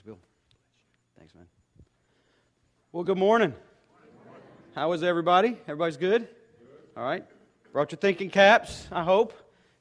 [0.00, 0.18] Thanks, Bill.
[1.18, 1.44] Thanks, man.
[2.90, 3.52] Well, good morning.
[4.74, 5.58] How is everybody?
[5.68, 6.26] Everybody's good?
[6.96, 7.22] All right.
[7.70, 9.32] Brought your thinking caps, I hope.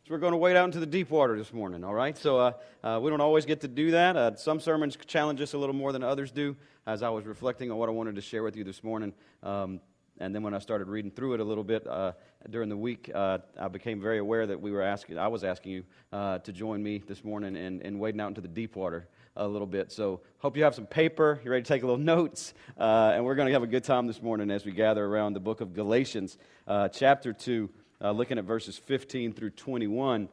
[0.03, 2.17] So we're going to wade out into the deep water this morning, all right?
[2.17, 2.51] So uh,
[2.83, 4.17] uh, we don't always get to do that.
[4.17, 6.57] Uh, some sermons challenge us a little more than others do.
[6.85, 9.79] As I was reflecting on what I wanted to share with you this morning, um,
[10.19, 12.11] and then when I started reading through it a little bit uh,
[12.49, 15.71] during the week, uh, I became very aware that we were asking, I was asking
[15.71, 19.07] you uh, to join me this morning in, in wading out into the deep water
[19.39, 19.91] a little bit.
[19.91, 21.39] So, hope you have some paper.
[21.43, 22.53] You're ready to take a little notes.
[22.77, 25.33] Uh, and we're going to have a good time this morning as we gather around
[25.33, 26.37] the book of Galatians,
[26.67, 27.69] uh, chapter 2,
[28.01, 30.27] uh, looking at verses 15 through 21.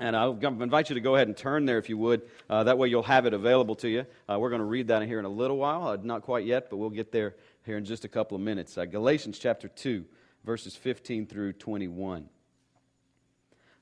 [0.00, 2.22] And I'll invite you to go ahead and turn there if you would.
[2.50, 4.06] Uh, that way you'll have it available to you.
[4.28, 5.86] Uh, we're going to read that here in a little while.
[5.86, 8.76] Uh, not quite yet, but we'll get there here in just a couple of minutes.
[8.90, 10.04] Galatians chapter 2,
[10.44, 12.28] verses 15 through 21.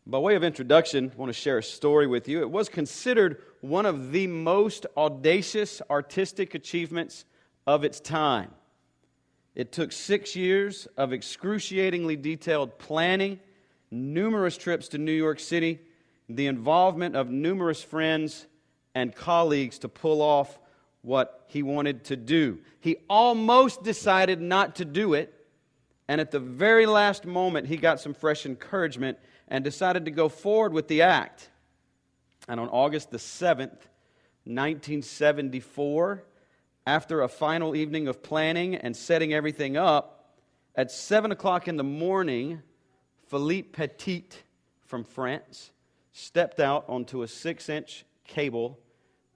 [0.04, 2.40] By way of introduction, I want to share a story with you.
[2.40, 7.24] It was considered one of the most audacious artistic achievements
[7.68, 8.50] of its time.
[9.54, 13.38] It took six years of excruciatingly detailed planning,
[13.92, 15.78] numerous trips to New York City,
[16.28, 18.46] the involvement of numerous friends
[18.96, 20.58] and colleagues to pull off
[21.02, 22.58] what he wanted to do.
[22.80, 25.32] He almost decided not to do it,
[26.12, 29.16] and at the very last moment, he got some fresh encouragement
[29.48, 31.48] and decided to go forward with the act.
[32.46, 33.88] And on August the 7th,
[34.44, 36.22] 1974,
[36.86, 40.36] after a final evening of planning and setting everything up,
[40.76, 42.60] at 7 o'clock in the morning,
[43.28, 44.26] Philippe Petit
[44.84, 45.70] from France
[46.12, 48.78] stepped out onto a six inch cable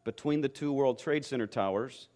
[0.04, 2.08] between the two World Trade Center towers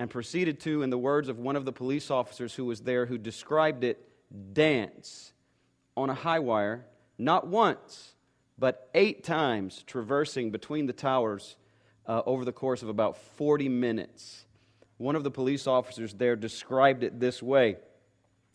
[0.00, 3.04] and proceeded to, in the words of one of the police officers who was there,
[3.04, 4.02] who described it,
[4.54, 5.34] dance
[5.94, 6.86] on a high wire
[7.18, 8.14] not once,
[8.58, 11.54] but eight times traversing between the towers
[12.06, 14.46] uh, over the course of about 40 minutes.
[14.96, 17.76] One of the police officers there described it this way.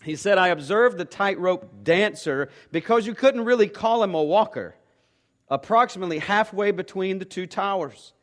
[0.02, 4.76] He said, I observed the tightrope dancer because you couldn't really call him a walker,
[5.48, 8.14] approximately halfway between the two towers.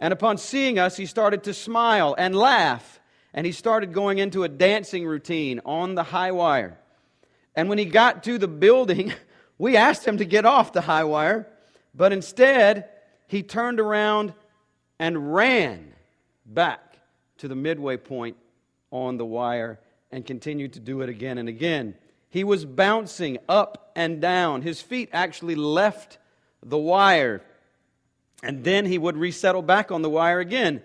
[0.00, 2.98] And upon seeing us, he started to smile and laugh,
[3.32, 6.76] and he started going into a dancing routine on the high wire.
[7.54, 9.12] And when he got to the building,
[9.60, 11.46] We asked him to get off the high wire,
[11.94, 12.88] but instead,
[13.26, 14.32] he turned around
[14.98, 15.92] and ran
[16.46, 16.96] back
[17.36, 18.38] to the midway point
[18.90, 19.78] on the wire
[20.10, 21.94] and continued to do it again and again.
[22.30, 24.62] He was bouncing up and down.
[24.62, 26.16] His feet actually left
[26.64, 27.42] the wire.
[28.42, 30.82] And then he would resettle back on the wire again.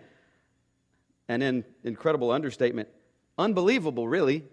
[1.27, 2.89] And in incredible understatement,
[3.37, 4.43] unbelievable, really,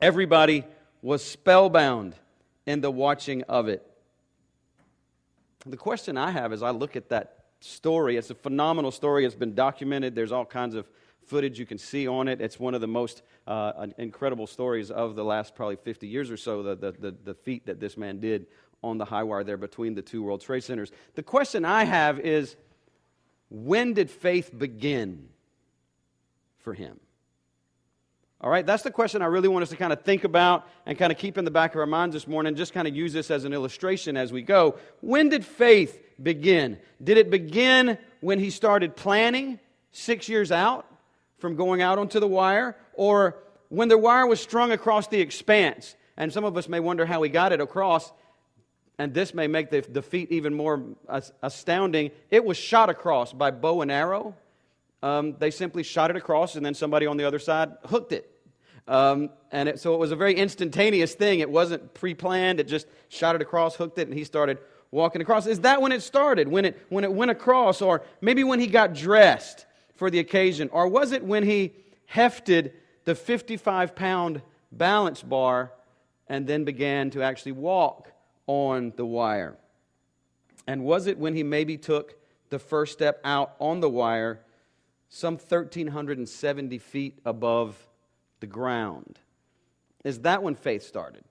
[0.00, 0.64] everybody
[1.02, 2.14] was spellbound
[2.64, 3.86] in the watching of it.
[5.64, 9.24] The question I have as I look at that story, it's a phenomenal story.
[9.24, 10.14] It's been documented.
[10.14, 10.86] There's all kinds of
[11.26, 12.40] footage you can see on it.
[12.40, 16.36] It's one of the most uh, incredible stories of the last probably 50 years or
[16.36, 18.46] so, the, the, the, the feat that this man did
[18.86, 20.90] on the high wire there between the two World Trade Centers.
[21.14, 22.56] The question I have is
[23.50, 25.28] when did faith begin
[26.58, 27.00] for him?
[28.40, 30.98] All right, that's the question I really want us to kind of think about and
[30.98, 33.12] kind of keep in the back of our minds this morning, just kind of use
[33.12, 34.78] this as an illustration as we go.
[35.00, 36.78] When did faith begin?
[37.02, 39.58] Did it begin when he started planning
[39.92, 40.86] six years out
[41.38, 42.76] from going out onto the wire?
[42.92, 43.38] Or
[43.70, 45.96] when the wire was strung across the expanse?
[46.18, 48.12] And some of us may wonder how he got it across,
[48.98, 50.82] and this may make the, defeat even more
[51.42, 52.10] astounding.
[52.30, 54.34] It was shot across by bow and arrow
[55.02, 58.30] um, they simply shot it across, and then somebody on the other side hooked it.
[58.88, 61.40] Um, and it, so it was a very instantaneous thing.
[61.40, 64.58] It wasn't pre planned, it just shot it across, hooked it, and he started
[64.90, 65.46] walking across.
[65.46, 66.48] Is that when it started?
[66.48, 67.82] When it, when it went across?
[67.82, 70.70] Or maybe when he got dressed for the occasion?
[70.72, 71.72] Or was it when he
[72.06, 72.72] hefted
[73.04, 74.42] the 55 pound
[74.72, 75.72] balance bar
[76.28, 78.10] and then began to actually walk
[78.46, 79.56] on the wire?
[80.66, 82.16] And was it when he maybe took
[82.50, 84.40] the first step out on the wire
[85.08, 87.76] some 1,370 feet above
[88.40, 89.18] the ground.
[90.04, 91.24] Is that when faith started?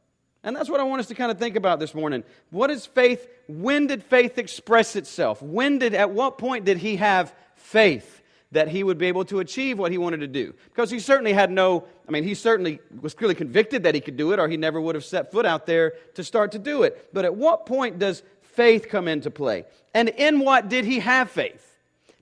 [0.43, 2.23] And that's what I want us to kind of think about this morning.
[2.51, 3.27] What is faith?
[3.47, 5.41] When did faith express itself?
[5.41, 8.21] When did, at what point did he have faith
[8.51, 10.53] that he would be able to achieve what he wanted to do?
[10.65, 14.17] Because he certainly had no, I mean, he certainly was clearly convicted that he could
[14.17, 16.83] do it, or he never would have set foot out there to start to do
[16.83, 17.09] it.
[17.13, 19.65] But at what point does faith come into play?
[19.93, 21.61] And in what did he have faith?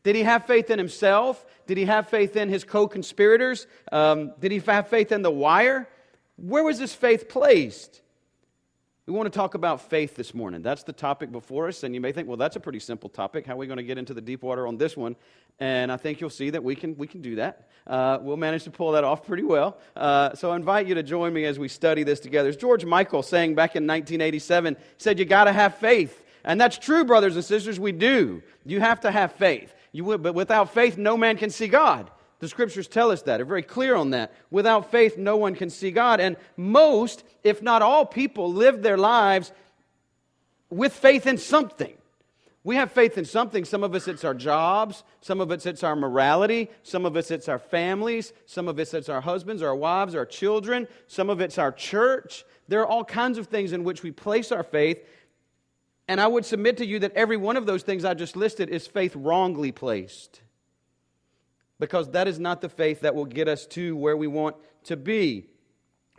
[0.03, 1.45] Did he have faith in himself?
[1.65, 3.67] Did he have faith in his co conspirators?
[3.91, 5.87] Um, did he have faith in the wire?
[6.35, 8.01] Where was his faith placed?
[9.05, 10.61] We want to talk about faith this morning.
[10.61, 13.45] That's the topic before us, and you may think, well, that's a pretty simple topic.
[13.45, 15.17] How are we going to get into the deep water on this one?
[15.59, 17.67] And I think you'll see that we can, we can do that.
[17.85, 19.77] Uh, we'll manage to pull that off pretty well.
[19.93, 22.47] Uh, so I invite you to join me as we study this together.
[22.47, 26.23] As George Michael saying back in 1987, said, You got to have faith.
[26.45, 28.41] And that's true, brothers and sisters, we do.
[28.65, 29.75] You have to have faith.
[29.91, 32.09] You but without faith, no man can see God.
[32.43, 33.37] The scriptures tell us that.
[33.37, 34.33] They're very clear on that.
[34.51, 36.19] Without faith, no one can see God.
[36.19, 39.53] And most, if not all people, live their lives
[40.69, 41.93] with faith in something.
[42.65, 43.63] We have faith in something.
[43.63, 45.05] Some of us, it's our jobs.
[45.21, 46.69] Some of us, it's our morality.
[46.83, 48.33] Some of us, it's our families.
[48.45, 50.89] Some of us, it's our husbands, our wives, our children.
[51.07, 52.43] Some of it's our church.
[52.67, 54.99] There are all kinds of things in which we place our faith.
[56.09, 58.69] And I would submit to you that every one of those things I just listed
[58.69, 60.42] is faith wrongly placed
[61.83, 64.95] because that is not the faith that will get us to where we want to
[64.95, 65.45] be.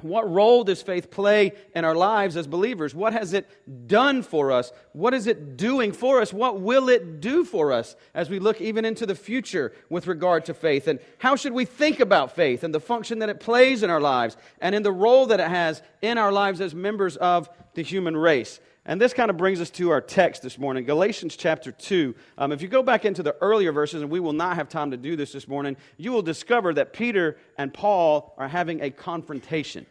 [0.02, 2.94] What role does faith play in our lives as believers?
[2.94, 4.72] What has it done for us?
[4.93, 6.34] What is it doing for us?
[6.34, 10.44] What will it do for us as we look even into the future with regard
[10.44, 10.87] to faith?
[10.87, 14.02] And how should we think about faith and the function that it plays in our
[14.02, 17.82] lives and in the role that it has in our lives as members of the
[17.82, 18.60] human race?
[18.86, 22.14] And this kind of brings us to our text this morning, Galatians chapter 2.
[22.36, 24.90] Um, if you go back into the earlier verses, and we will not have time
[24.90, 28.90] to do this this morning, you will discover that Peter and Paul are having a
[28.90, 29.86] confrontation.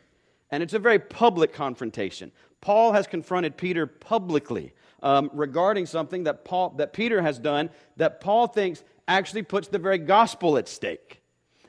[0.52, 2.32] And it's a very public confrontation.
[2.62, 8.22] Paul has confronted Peter publicly um, regarding something that, Paul, that Peter has done that
[8.22, 11.20] Paul thinks actually puts the very gospel at stake.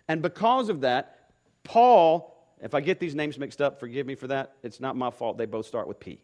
[0.08, 1.30] And because of that,
[1.64, 4.56] Paul, if I get these names mixed up, forgive me for that.
[4.62, 5.38] It's not my fault.
[5.38, 6.20] They both start with P.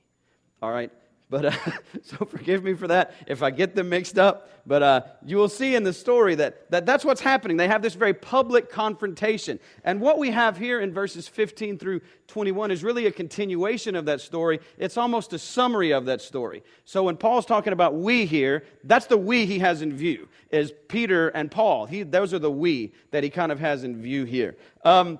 [0.62, 0.90] All right?
[1.30, 1.52] But uh,
[2.02, 4.48] so forgive me for that if I get them mixed up.
[4.66, 7.56] But uh, you will see in the story that, that that's what's happening.
[7.56, 9.58] They have this very public confrontation.
[9.84, 14.04] And what we have here in verses 15 through 21 is really a continuation of
[14.04, 14.60] that story.
[14.76, 16.62] It's almost a summary of that story.
[16.84, 20.72] So when Paul's talking about we here, that's the we he has in view, is
[20.88, 21.86] Peter and Paul.
[21.86, 24.56] He, those are the we that he kind of has in view here.
[24.84, 25.18] Um,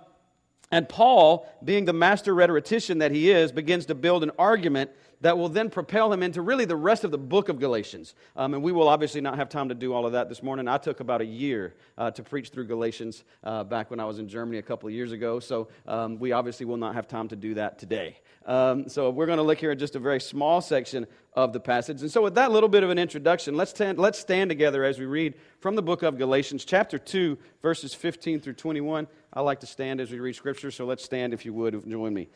[0.72, 4.90] and Paul, being the master rhetorician that he is, begins to build an argument
[5.20, 8.14] that will then propel him into really the rest of the book of Galatians.
[8.36, 10.68] Um, and we will obviously not have time to do all of that this morning.
[10.68, 14.18] I took about a year uh, to preach through Galatians uh, back when I was
[14.18, 15.40] in Germany a couple of years ago.
[15.40, 18.18] So um, we obviously will not have time to do that today.
[18.46, 21.60] Um, so we're going to look here at just a very small section of the
[21.60, 22.00] passage.
[22.02, 25.04] And so, with that little bit of an introduction, let's let's stand together as we
[25.04, 29.06] read from the book of Galatians, chapter 2, verses 15 through 21.
[29.32, 32.12] I like to stand as we read scripture, so let's stand if you would join
[32.12, 32.28] me.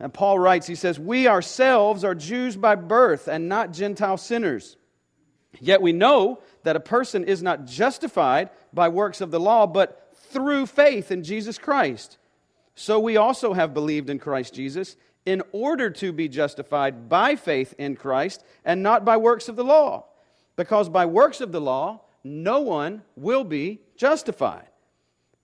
[0.00, 4.76] And Paul writes, he says, We ourselves are Jews by birth and not Gentile sinners.
[5.60, 10.12] Yet we know that a person is not justified by works of the law, but
[10.30, 12.18] through faith in Jesus Christ.
[12.74, 17.74] So we also have believed in Christ Jesus in order to be justified by faith
[17.78, 20.06] in Christ and not by works of the law.
[20.56, 24.68] Because by works of the law, no one will be justified.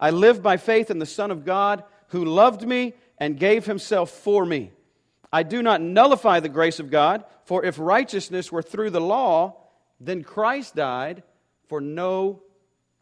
[0.00, 4.10] I live by faith in the Son of God who loved me and gave himself
[4.10, 4.70] for me.
[5.32, 9.56] I do not nullify the grace of God, for if righteousness were through the law,
[10.00, 11.22] then Christ died
[11.68, 12.42] for no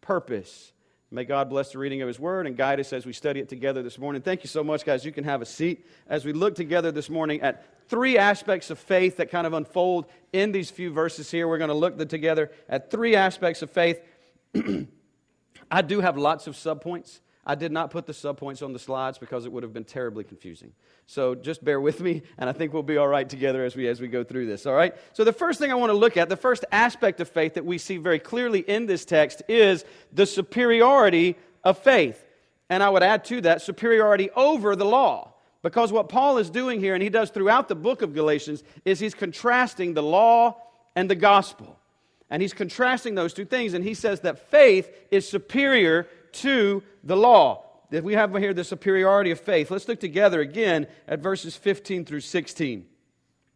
[0.01, 0.73] purpose.
[1.11, 3.49] May God bless the reading of His Word and guide us as we study it
[3.49, 4.23] together this morning.
[4.23, 5.05] Thank you so much, guys.
[5.05, 8.79] You can have a seat as we look together this morning at three aspects of
[8.79, 11.47] faith that kind of unfold in these few verses here.
[11.47, 14.01] We're going to look together at three aspects of faith.
[15.71, 17.21] I do have lots of subpoints.
[17.49, 20.25] I did not put the subpoints on the slides because it would have been terribly
[20.25, 20.73] confusing.
[21.07, 23.87] So just bear with me, and I think we'll be all right together as we,
[23.87, 24.97] as we go through this, all right?
[25.13, 27.65] So the first thing I want to look at, the first aspect of faith that
[27.65, 32.25] we see very clearly in this text is the superiority of faith.
[32.69, 35.35] And I would add to that superiority over the law.
[35.63, 38.99] Because what Paul is doing here, and he does throughout the book of Galatians, is
[38.99, 40.57] he's contrasting the law
[40.97, 41.79] and the gospel.
[42.31, 47.17] And he's contrasting those two things, and he says that faith is superior to the
[47.17, 47.65] law.
[47.91, 49.71] That we have here the superiority of faith.
[49.71, 52.85] Let's look together again at verses 15 through 16.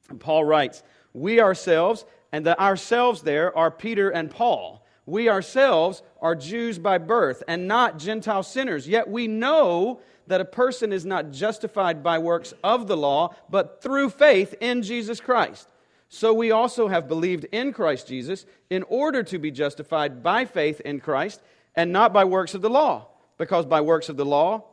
[0.08, 6.02] And Paul writes, We ourselves, and the ourselves there are Peter and Paul We ourselves
[6.20, 8.86] are Jews by birth and not Gentile sinners.
[8.86, 13.82] Yet we know that a person is not justified by works of the law, but
[13.82, 15.68] through faith in Jesus Christ.
[16.12, 20.80] So we also have believed in Christ Jesus in order to be justified by faith
[20.80, 21.40] in Christ
[21.76, 23.06] and not by works of the law.
[23.38, 24.64] Because by works of the law,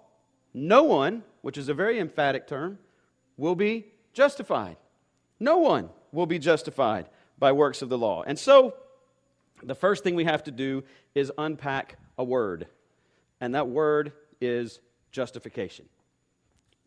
[0.53, 2.79] no one, which is a very emphatic term,
[3.37, 4.77] will be justified.
[5.39, 7.05] No one will be justified
[7.37, 8.23] by works of the law.
[8.25, 8.73] And so,
[9.61, 12.67] the first thing we have to do is unpack a word,
[13.39, 14.79] and that word is
[15.11, 15.87] justification.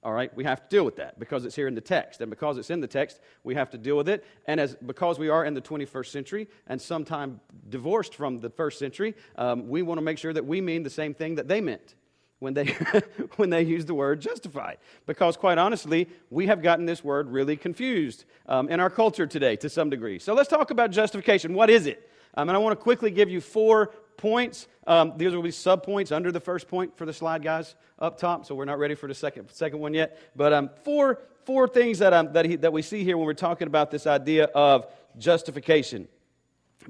[0.03, 2.23] All right, we have to deal with that because it's here in the text.
[2.23, 4.25] And because it's in the text, we have to deal with it.
[4.47, 8.79] And as, because we are in the 21st century and sometime divorced from the first
[8.79, 11.61] century, um, we want to make sure that we mean the same thing that they
[11.61, 11.97] meant
[12.39, 12.65] when they,
[13.37, 14.79] when they use the word justified.
[15.07, 19.57] Because, quite honestly, we have gotten this word really confused um, in our culture today
[19.57, 20.19] to some degree.
[20.19, 21.53] So, let's talk about justification.
[21.53, 22.11] What is it?
[22.35, 24.69] Um, and I want to quickly give you four points.
[24.87, 28.47] Um, these will be subpoints under the first point for the slide, guys, up top.
[28.47, 30.19] So, we're not ready for the second, second one yet.
[30.37, 33.35] But um, four, four things that, um, that, he, that we see here when we're
[33.35, 34.87] talking about this idea of
[35.19, 36.07] justification.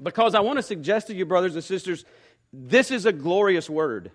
[0.01, 2.05] Because I want to suggest to you, brothers and sisters,
[2.53, 4.11] this is a glorious word.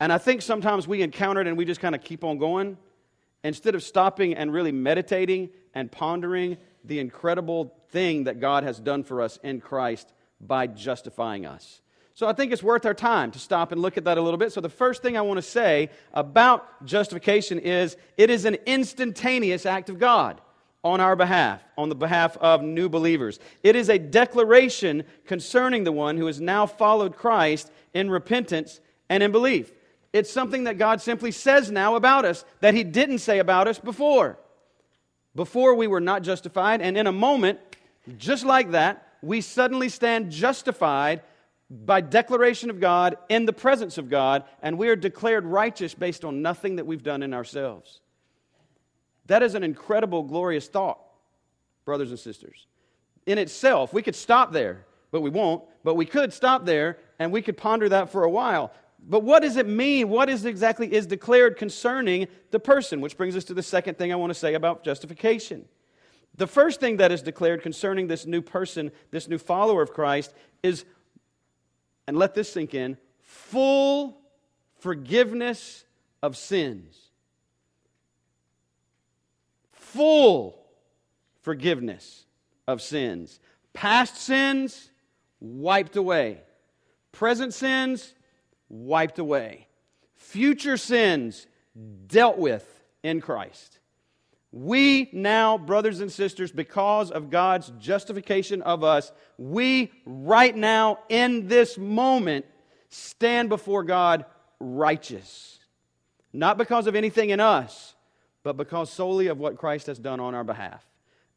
[0.00, 2.76] And I think sometimes we encounter it and we just kind of keep on going
[3.42, 9.04] instead of stopping and really meditating and pondering the incredible thing that God has done
[9.04, 11.80] for us in Christ by justifying us.
[12.18, 14.38] So I think it's worth our time to stop and look at that a little
[14.38, 14.52] bit.
[14.52, 19.64] So the first thing I want to say about justification is it is an instantaneous
[19.64, 20.40] act of God
[20.82, 23.38] on our behalf, on the behalf of new believers.
[23.62, 29.22] It is a declaration concerning the one who has now followed Christ in repentance and
[29.22, 29.70] in belief.
[30.12, 33.78] It's something that God simply says now about us that He didn't say about us
[33.78, 34.40] before.
[35.36, 37.60] Before we were not justified, and in a moment,
[38.16, 41.22] just like that, we suddenly stand justified
[41.70, 46.24] by declaration of God in the presence of God, and we are declared righteous based
[46.24, 48.00] on nothing that we've done in ourselves.
[49.26, 50.98] That is an incredible, glorious thought,
[51.84, 52.66] brothers and sisters.
[53.26, 55.62] In itself, we could stop there, but we won't.
[55.84, 58.72] But we could stop there and we could ponder that for a while.
[59.06, 60.08] But what does it mean?
[60.08, 63.00] What is exactly is declared concerning the person?
[63.00, 65.66] Which brings us to the second thing I want to say about justification.
[66.36, 70.34] The first thing that is declared concerning this new person, this new follower of Christ,
[70.62, 70.84] is,
[72.08, 74.18] and let this sink in, full
[74.78, 75.84] forgiveness
[76.22, 76.96] of sins.
[79.72, 80.58] Full
[81.42, 82.24] forgiveness
[82.66, 83.40] of sins.
[83.74, 84.90] Past sins,
[85.38, 86.40] wiped away.
[87.12, 88.14] Present sins,
[88.70, 89.66] wiped away.
[90.14, 91.46] Future sins
[92.06, 92.66] dealt with
[93.02, 93.80] in Christ.
[94.50, 101.48] We now, brothers and sisters, because of God's justification of us, we right now, in
[101.48, 102.46] this moment,
[102.88, 104.24] stand before God
[104.58, 105.58] righteous.
[106.32, 107.94] Not because of anything in us,
[108.42, 110.86] but because solely of what Christ has done on our behalf.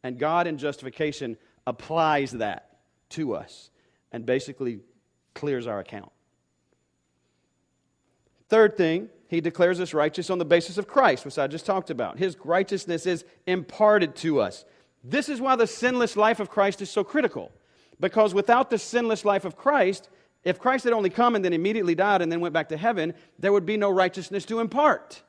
[0.04, 1.38] And God, in justification,
[1.68, 3.70] applies that to us
[4.12, 4.80] and basically
[5.34, 6.12] clears our account.
[8.52, 11.90] Third thing, he declares us righteous on the basis of Christ, which I just talked
[11.90, 12.20] about.
[12.20, 14.66] His righteousness is imparted to us.
[15.06, 17.54] This is why the sinless life of Christ is so critical.
[17.98, 20.10] Because without the sinless life of Christ,
[20.44, 23.14] if Christ had only come and then immediately died and then went back to heaven,
[23.40, 25.24] there would be no righteousness to impart.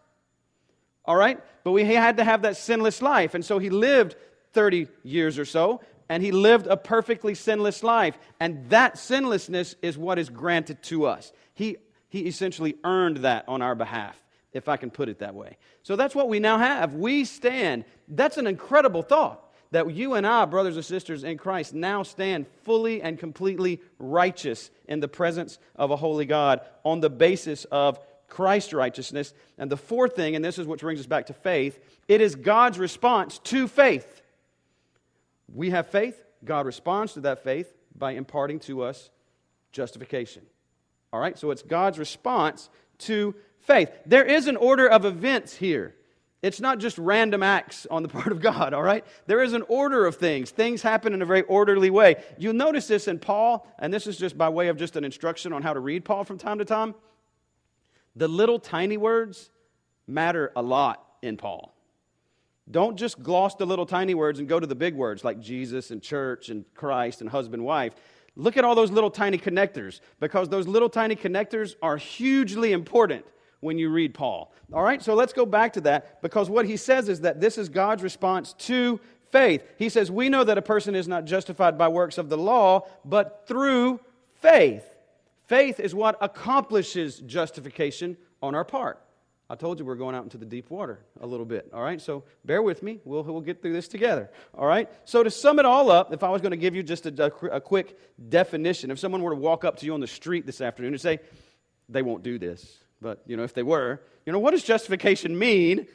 [1.04, 1.38] All right?
[1.62, 3.36] But we, had to have that sinless life.
[3.36, 4.16] And so he lived
[4.52, 8.18] 30 years or so, and he lived a perfectly sinless life.
[8.40, 11.32] And that sinlessness is what is granted to us.
[11.54, 11.76] He
[12.12, 15.56] he essentially earned that on our behalf, if I can put it that way.
[15.82, 16.92] So that's what we now have.
[16.92, 17.86] We stand.
[18.06, 22.46] That's an incredible thought that you and I, brothers and sisters in Christ, now stand
[22.64, 27.98] fully and completely righteous in the presence of a holy God on the basis of
[28.28, 29.32] Christ's righteousness.
[29.56, 32.34] And the fourth thing, and this is what brings us back to faith, it is
[32.34, 34.20] God's response to faith.
[35.50, 39.08] We have faith, God responds to that faith by imparting to us
[39.72, 40.42] justification.
[41.12, 43.90] All right, so it's God's response to faith.
[44.06, 45.94] There is an order of events here.
[46.42, 49.04] It's not just random acts on the part of God, all right?
[49.26, 50.50] There is an order of things.
[50.50, 52.16] Things happen in a very orderly way.
[52.38, 55.52] You'll notice this in Paul, and this is just by way of just an instruction
[55.52, 56.94] on how to read Paul from time to time.
[58.16, 59.50] The little tiny words
[60.06, 61.74] matter a lot in Paul.
[62.70, 65.90] Don't just gloss the little tiny words and go to the big words like Jesus
[65.90, 67.94] and church and Christ and husband, wife.
[68.34, 73.26] Look at all those little tiny connectors because those little tiny connectors are hugely important
[73.60, 74.52] when you read Paul.
[74.72, 77.58] All right, so let's go back to that because what he says is that this
[77.58, 79.62] is God's response to faith.
[79.78, 82.86] He says, We know that a person is not justified by works of the law,
[83.04, 84.00] but through
[84.40, 84.84] faith.
[85.46, 89.01] Faith is what accomplishes justification on our part.
[89.52, 92.00] I told you we're going out into the deep water a little bit, all right?
[92.00, 93.00] So bear with me.
[93.04, 94.88] We'll, we'll get through this together, all right?
[95.04, 97.26] So to sum it all up, if I was going to give you just a,
[97.26, 97.98] a, a quick
[98.30, 101.00] definition, if someone were to walk up to you on the street this afternoon and
[101.02, 101.20] say,
[101.86, 105.38] they won't do this, but, you know, if they were, you know, what does justification
[105.38, 105.86] mean?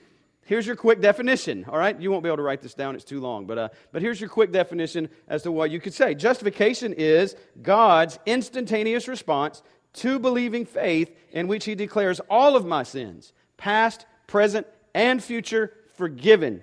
[0.45, 1.99] Here's your quick definition, all right?
[1.99, 3.47] You won't be able to write this down, it's too long.
[3.47, 6.13] But, uh, but here's your quick definition as to what you could say.
[6.13, 12.83] Justification is God's instantaneous response to believing faith in which He declares all of my
[12.83, 16.61] sins past, present, and future, forgiven,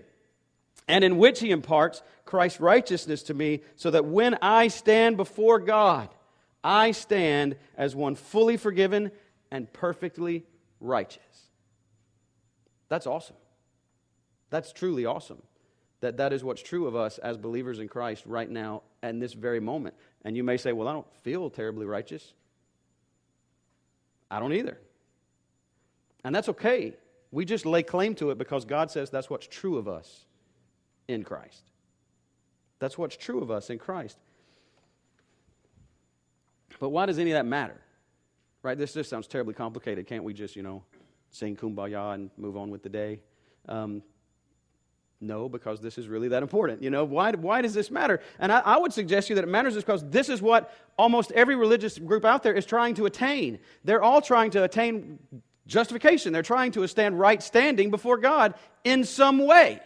[0.88, 5.58] and in which he imparts Christ's righteousness to me, so that when I stand before
[5.58, 6.08] God,
[6.62, 9.10] I stand as one fully forgiven
[9.50, 10.44] and perfectly
[10.80, 11.20] righteous.
[12.88, 13.36] That's awesome.
[14.50, 15.42] That's truly awesome.
[16.00, 19.32] That that is what's true of us as believers in Christ right now and this
[19.32, 19.94] very moment.
[20.24, 22.34] And you may say, "Well, I don't feel terribly righteous."
[24.30, 24.78] I don't either.
[26.24, 26.94] And that's okay.
[27.30, 30.24] We just lay claim to it because God says that's what's true of us
[31.06, 31.62] in Christ.
[32.78, 34.18] That's what's true of us in Christ.
[36.80, 37.80] But why does any of that matter?
[38.62, 38.76] Right?
[38.76, 40.06] This just sounds terribly complicated.
[40.06, 40.82] Can't we just, you know,
[41.30, 43.20] sing kumbaya and move on with the day?
[43.68, 44.02] Um,
[45.20, 46.82] no, because this is really that important.
[46.82, 48.20] You know, why, why does this matter?
[48.38, 51.32] And I, I would suggest to you that it matters because this is what almost
[51.32, 53.58] every religious group out there is trying to attain.
[53.84, 55.18] They're all trying to attain
[55.66, 56.32] Justification.
[56.32, 58.54] They're trying to stand right standing before God
[58.84, 59.80] in some way.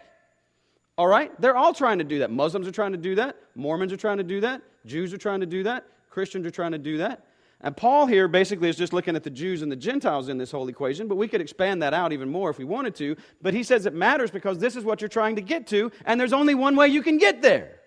[0.97, 1.31] All right?
[1.41, 2.31] They're all trying to do that.
[2.31, 3.37] Muslims are trying to do that.
[3.55, 4.63] Mormons are trying to do that.
[4.85, 5.87] Jews are trying to do that.
[6.11, 7.25] Christians are trying to do that.
[7.61, 10.51] And Paul here basically is just looking at the Jews and the Gentiles in this
[10.51, 13.17] whole equation, but we could expand that out even more if we wanted to.
[13.43, 16.21] But he says it matters because this is what you're trying to get to, and
[16.21, 17.81] there's only one way you can get there.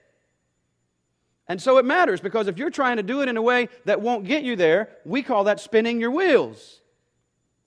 [1.48, 4.02] And so it matters because if you're trying to do it in a way that
[4.02, 6.81] won't get you there, we call that spinning your wheels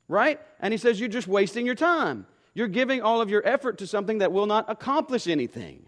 [0.08, 0.40] right?
[0.60, 2.26] And he says, You're just wasting your time.
[2.54, 5.86] You're giving all of your effort to something that will not accomplish anything.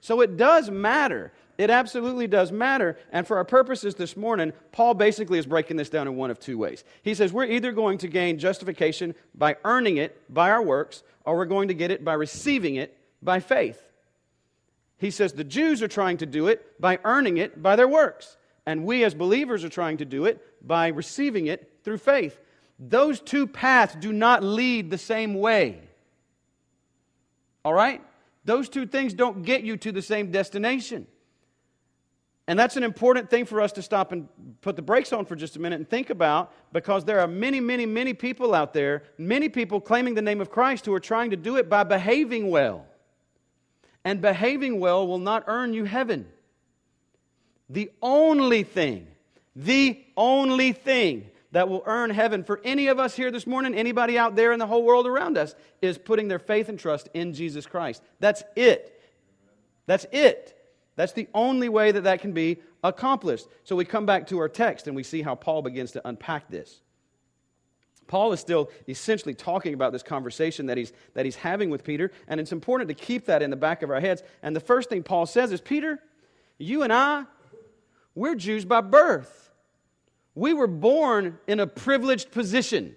[0.00, 1.32] So it does matter.
[1.58, 2.96] It absolutely does matter.
[3.10, 6.38] And for our purposes this morning, Paul basically is breaking this down in one of
[6.38, 6.84] two ways.
[7.02, 11.36] He says we're either going to gain justification by earning it by our works, or
[11.36, 13.82] we're going to get it by receiving it by faith.
[14.98, 18.36] He says the Jews are trying to do it by earning it by their works,
[18.64, 22.38] and we as believers are trying to do it by receiving it through faith.
[22.78, 25.80] Those two paths do not lead the same way.
[27.64, 28.02] All right?
[28.44, 31.06] Those two things don't get you to the same destination.
[32.46, 34.26] And that's an important thing for us to stop and
[34.62, 37.60] put the brakes on for just a minute and think about because there are many,
[37.60, 41.28] many, many people out there, many people claiming the name of Christ who are trying
[41.30, 42.86] to do it by behaving well.
[44.02, 46.26] And behaving well will not earn you heaven.
[47.68, 49.08] The only thing,
[49.54, 54.18] the only thing that will earn heaven for any of us here this morning, anybody
[54.18, 57.32] out there in the whole world around us, is putting their faith and trust in
[57.32, 58.02] Jesus Christ.
[58.20, 59.00] That's it.
[59.86, 60.54] That's it.
[60.96, 63.46] That's the only way that that can be accomplished.
[63.64, 66.50] So we come back to our text and we see how Paul begins to unpack
[66.50, 66.82] this.
[68.08, 72.10] Paul is still essentially talking about this conversation that he's, that he's having with Peter,
[72.26, 74.22] and it's important to keep that in the back of our heads.
[74.42, 75.98] And the first thing Paul says is Peter,
[76.56, 77.24] you and I,
[78.14, 79.47] we're Jews by birth
[80.38, 82.94] we were born in a privileged position.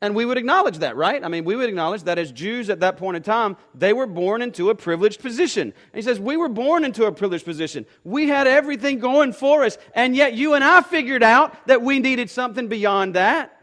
[0.00, 1.22] And we would acknowledge that, right?
[1.24, 4.08] I mean, we would acknowledge that as Jews at that point in time, they were
[4.08, 5.62] born into a privileged position.
[5.62, 7.86] And he says, We were born into a privileged position.
[8.02, 9.78] We had everything going for us.
[9.94, 13.56] And yet you and I figured out that we needed something beyond that.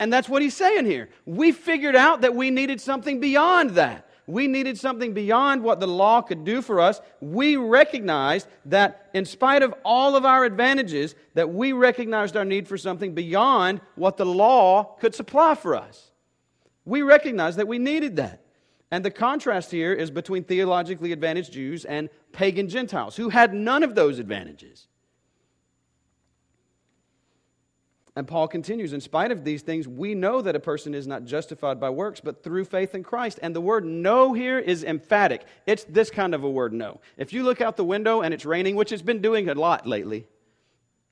[0.00, 1.10] And that's what he's saying here.
[1.24, 5.86] We figured out that we needed something beyond that we needed something beyond what the
[5.86, 7.00] law could do for us.
[7.20, 12.68] We recognized that in spite of all of our advantages, that we recognized our need
[12.68, 16.10] for something beyond what the law could supply for us.
[16.84, 18.42] We recognized that we needed that.
[18.90, 23.82] And the contrast here is between theologically advantaged Jews and pagan Gentiles who had none
[23.82, 24.88] of those advantages.
[28.20, 31.24] And Paul continues, in spite of these things, we know that a person is not
[31.24, 33.38] justified by works, but through faith in Christ.
[33.42, 35.46] And the word know here is emphatic.
[35.66, 37.00] It's this kind of a word know.
[37.16, 39.86] If you look out the window and it's raining, which it's been doing a lot
[39.86, 40.26] lately,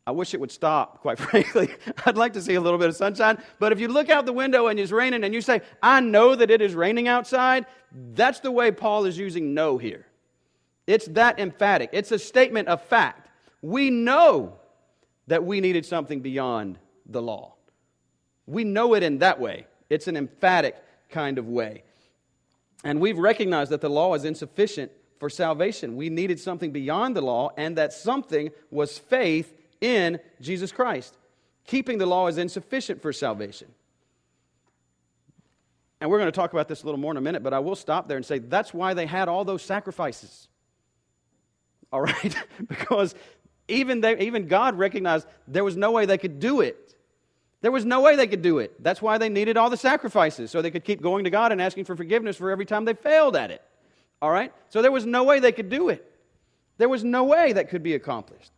[0.07, 1.71] I wish it would stop, quite frankly.
[2.05, 3.43] I'd like to see a little bit of sunshine.
[3.59, 6.35] But if you look out the window and it's raining and you say, I know
[6.35, 10.05] that it is raining outside, that's the way Paul is using know here.
[10.87, 11.89] It's that emphatic.
[11.95, 13.31] It's a statement of fact.
[13.63, 14.59] We know
[15.27, 17.55] that we needed something beyond the law.
[18.47, 19.67] We know it in that way.
[19.91, 20.77] It's an emphatic
[21.11, 21.85] kind of way.
[22.85, 25.97] And we've recognized that the law is insufficient for salvation.
[25.97, 31.17] We needed something beyond the law, and that something was faith in Jesus Christ.
[31.67, 33.69] Keeping the law is insufficient for salvation.
[36.01, 37.59] And we're going to talk about this a little more in a minute, but I
[37.59, 40.49] will stop there and say that's why they had all those sacrifices.
[41.93, 42.37] All right?
[42.69, 43.15] because
[43.67, 46.88] even, they, even God recognized there was no way they could do it.
[47.61, 48.83] There was no way they could do it.
[48.83, 51.61] That's why they needed all the sacrifices, so they could keep going to God and
[51.61, 53.63] asking for forgiveness for every time they failed at it.
[54.23, 54.53] All right?
[54.69, 56.05] So there was no way they could do it.
[56.79, 58.53] There was no way that could be accomplished.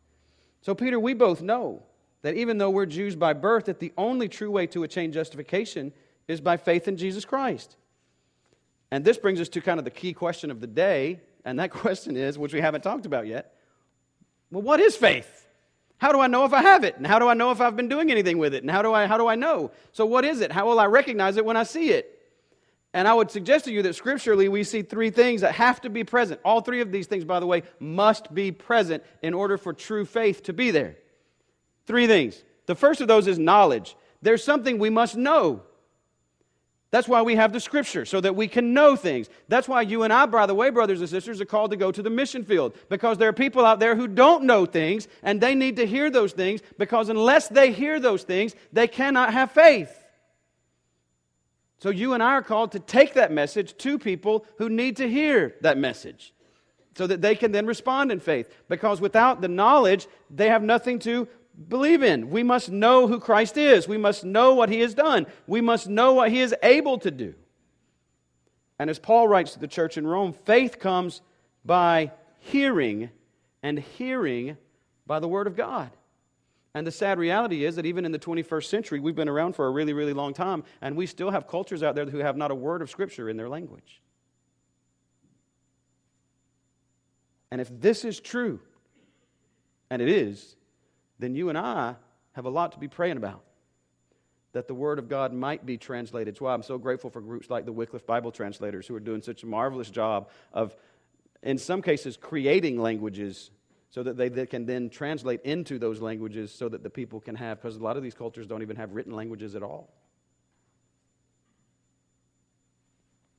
[0.61, 1.83] So, Peter, we both know
[2.23, 5.93] that even though we're Jews by birth, that the only true way to attain justification
[6.29, 7.77] is by faith in Jesus Christ.
[8.91, 11.71] And this brings us to kind of the key question of the day, and that
[11.71, 13.55] question is, which we haven't talked about yet
[14.51, 15.47] well, what is faith?
[16.01, 16.97] How do I know if I have it?
[16.97, 18.63] And how do I know if I've been doing anything with it?
[18.63, 19.71] And how do I, how do I know?
[19.93, 20.51] So, what is it?
[20.51, 22.19] How will I recognize it when I see it?
[22.95, 25.91] And I would suggest to you that scripturally we see three things that have to
[25.91, 26.41] be present.
[26.43, 30.07] All three of these things, by the way, must be present in order for true
[30.07, 30.97] faith to be there.
[31.87, 32.43] Three things.
[32.65, 33.95] The first of those is knowledge.
[34.23, 35.63] There's something we must know.
[36.91, 39.29] That's why we have the scripture, so that we can know things.
[39.47, 41.93] That's why you and I, by the way, brothers and sisters, are called to go
[41.93, 42.77] to the mission field.
[42.89, 46.11] Because there are people out there who don't know things, and they need to hear
[46.11, 49.97] those things, because unless they hear those things, they cannot have faith.
[51.79, 55.09] So you and I are called to take that message to people who need to
[55.09, 56.35] hear that message
[56.97, 58.53] so that they can then respond in faith.
[58.69, 61.29] Because without the knowledge, they have nothing to
[61.69, 62.31] believe in.
[62.31, 63.87] We must know who Christ is.
[63.87, 65.27] We must know what he has done.
[65.47, 67.35] We must know what he is able to do.
[68.79, 71.21] And as Paul writes to the church in Rome, faith comes
[71.65, 73.11] by hearing,
[73.63, 74.57] and hearing
[75.07, 75.91] by the Word of God.
[76.75, 79.67] And the sad reality is that even in the 21st century, we've been around for
[79.67, 82.51] a really, really long time, and we still have cultures out there who have not
[82.51, 84.01] a word of Scripture in their language.
[87.51, 88.61] And if this is true,
[89.91, 90.55] and it is,
[91.21, 91.95] then you and I
[92.33, 93.43] have a lot to be praying about.
[94.53, 96.29] That the Word of God might be translated.
[96.29, 99.23] It's why I'm so grateful for groups like the Wycliffe Bible translators who are doing
[99.23, 100.75] such a marvelous job of,
[101.43, 103.51] in some cases, creating languages
[103.91, 107.35] so that they, they can then translate into those languages so that the people can
[107.37, 109.89] have, because a lot of these cultures don't even have written languages at all.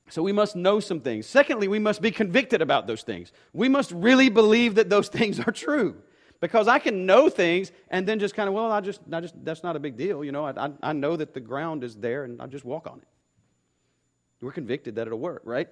[0.08, 1.26] So we must know some things.
[1.26, 3.32] Secondly, we must be convicted about those things.
[3.54, 5.96] We must really believe that those things are true.
[6.42, 9.32] Because I can know things and then just kind of, well, I just, I just
[9.44, 10.24] that's not a big deal.
[10.24, 12.88] You know, I, I, I know that the ground is there and I just walk
[12.88, 13.06] on it.
[14.40, 15.68] We're convicted that it'll work, right?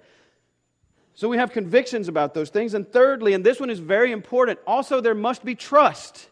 [1.13, 2.73] So we have convictions about those things.
[2.73, 6.29] And thirdly, and this one is very important, also there must be trust.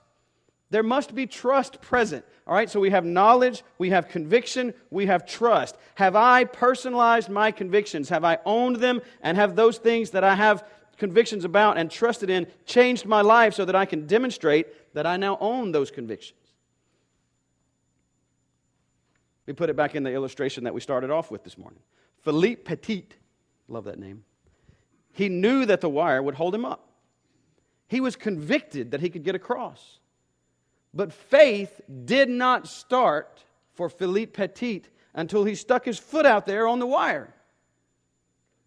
[0.70, 2.24] There must be trust present.
[2.48, 5.76] All right, so we have knowledge, we have conviction, we have trust.
[5.96, 8.08] Have I personalized my convictions?
[8.08, 9.02] Have I owned them?
[9.22, 10.64] And have those things that I have
[11.00, 15.18] convictions about and trusted in changed my life so that I can demonstrate that I
[15.18, 16.38] now own those convictions?
[19.48, 21.80] We put it back in the illustration that we started off with this morning.
[22.22, 23.08] Philippe Petit,
[23.68, 24.24] love that name,
[25.12, 26.88] he knew that the wire would hold him up.
[27.88, 30.00] He was convicted that he could get across.
[30.94, 34.84] But faith did not start for Philippe Petit
[35.16, 37.34] until he stuck his foot out there on the wire.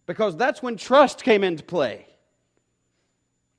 [0.05, 2.07] Because that's when trust came into play.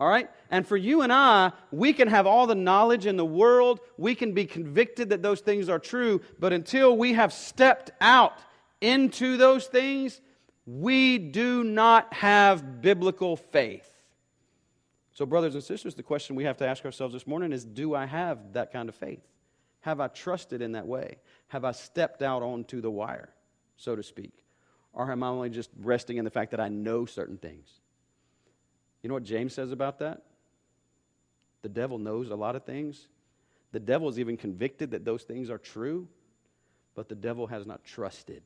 [0.00, 0.28] All right?
[0.50, 3.80] And for you and I, we can have all the knowledge in the world.
[3.96, 6.20] We can be convicted that those things are true.
[6.38, 8.32] But until we have stepped out
[8.80, 10.20] into those things,
[10.66, 13.88] we do not have biblical faith.
[15.12, 17.94] So, brothers and sisters, the question we have to ask ourselves this morning is Do
[17.94, 19.22] I have that kind of faith?
[19.82, 21.18] Have I trusted in that way?
[21.48, 23.28] Have I stepped out onto the wire,
[23.76, 24.32] so to speak?
[24.92, 27.68] Or am I only just resting in the fact that I know certain things?
[29.04, 30.22] You know what James says about that?
[31.62, 33.06] The devil knows a lot of things.
[33.70, 36.08] The devil is even convicted that those things are true,
[36.96, 38.42] but the devil has not trusted.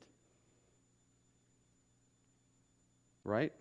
[3.29, 3.53] right?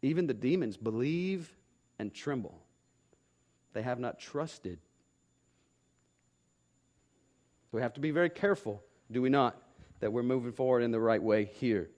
[0.00, 1.52] Even the demons believe
[1.98, 2.62] and tremble.
[3.72, 4.78] They have not trusted.
[7.64, 9.60] So we have to be very careful, do we not,
[10.00, 11.90] that we're moving forward in the right way here.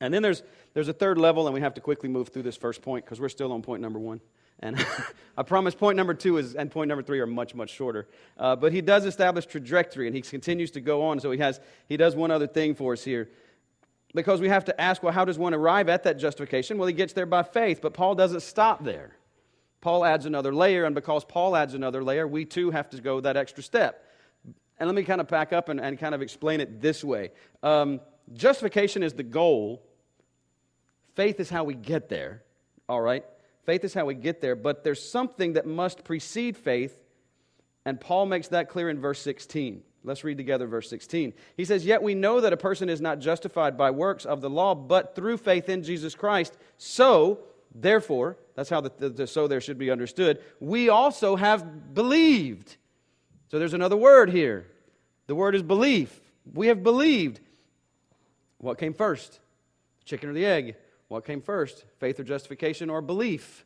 [0.00, 0.42] And then there's,
[0.74, 3.20] there's a third level, and we have to quickly move through this first point because
[3.20, 4.20] we're still on point number one.
[4.60, 4.84] And
[5.36, 8.08] I promise point number two is, and point number three are much, much shorter.
[8.38, 11.20] Uh, but he does establish trajectory, and he continues to go on.
[11.20, 13.28] So he, has, he does one other thing for us here
[14.14, 16.78] because we have to ask, well, how does one arrive at that justification?
[16.78, 19.16] Well, he gets there by faith, but Paul doesn't stop there.
[19.80, 23.20] Paul adds another layer, and because Paul adds another layer, we too have to go
[23.20, 24.04] that extra step.
[24.78, 27.30] And let me kind of back up and, and kind of explain it this way
[27.62, 28.00] um,
[28.32, 29.82] Justification is the goal,
[31.14, 32.42] faith is how we get there.
[32.88, 33.24] All right?
[33.64, 36.98] Faith is how we get there, but there's something that must precede faith,
[37.84, 39.82] and Paul makes that clear in verse 16.
[40.02, 41.34] Let's read together verse 16.
[41.56, 44.48] He says, Yet we know that a person is not justified by works of the
[44.48, 46.56] law, but through faith in Jesus Christ.
[46.78, 47.40] So,
[47.74, 52.76] therefore, that's how the, the, the so there should be understood, we also have believed.
[53.50, 54.66] So there's another word here.
[55.26, 56.18] The word is belief.
[56.54, 57.40] We have believed.
[58.60, 59.40] What came first?
[60.04, 60.76] Chicken or the egg?
[61.08, 61.84] What came first?
[61.98, 63.64] Faith or justification or belief?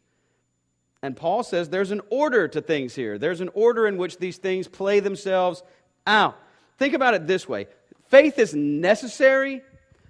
[1.03, 3.19] And Paul says there's an order to things here.
[3.19, 5.63] There's an order in which these things play themselves
[6.07, 6.39] out.
[6.79, 7.67] Think about it this way
[8.09, 9.61] faith is necessary,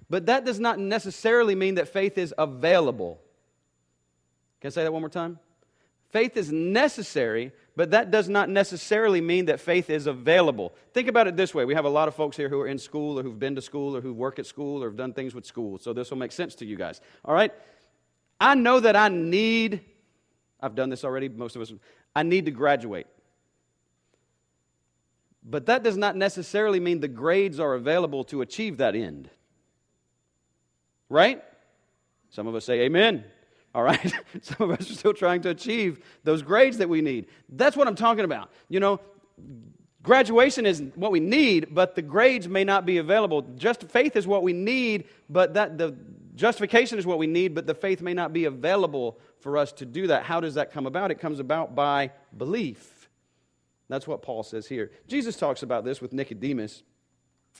[0.09, 3.19] but that does not necessarily mean that faith is available.
[4.61, 5.39] Can I say that one more time?
[6.11, 10.73] Faith is necessary, but that does not necessarily mean that faith is available.
[10.93, 11.65] Think about it this way.
[11.65, 13.61] We have a lot of folks here who are in school or who've been to
[13.61, 15.77] school or who work at school or have done things with school.
[15.77, 17.01] So this will make sense to you guys.
[17.25, 17.51] All right?
[18.39, 19.81] I know that I need,
[20.61, 21.73] I've done this already, most of us,
[22.15, 23.07] I need to graduate.
[25.43, 29.29] But that does not necessarily mean the grades are available to achieve that end.
[31.09, 31.43] Right?
[32.29, 33.25] Some of us say amen.
[33.75, 34.13] All right?
[34.41, 37.27] Some of us are still trying to achieve those grades that we need.
[37.49, 38.49] That's what I'm talking about.
[38.69, 39.01] You know,
[40.01, 43.41] graduation is what we need, but the grades may not be available.
[43.57, 45.93] Just faith is what we need, but that the
[46.35, 49.85] justification is what we need, but the faith may not be available for us to
[49.85, 50.23] do that.
[50.23, 51.11] How does that come about?
[51.11, 53.09] It comes about by belief.
[53.89, 54.91] That's what Paul says here.
[55.07, 56.83] Jesus talks about this with Nicodemus.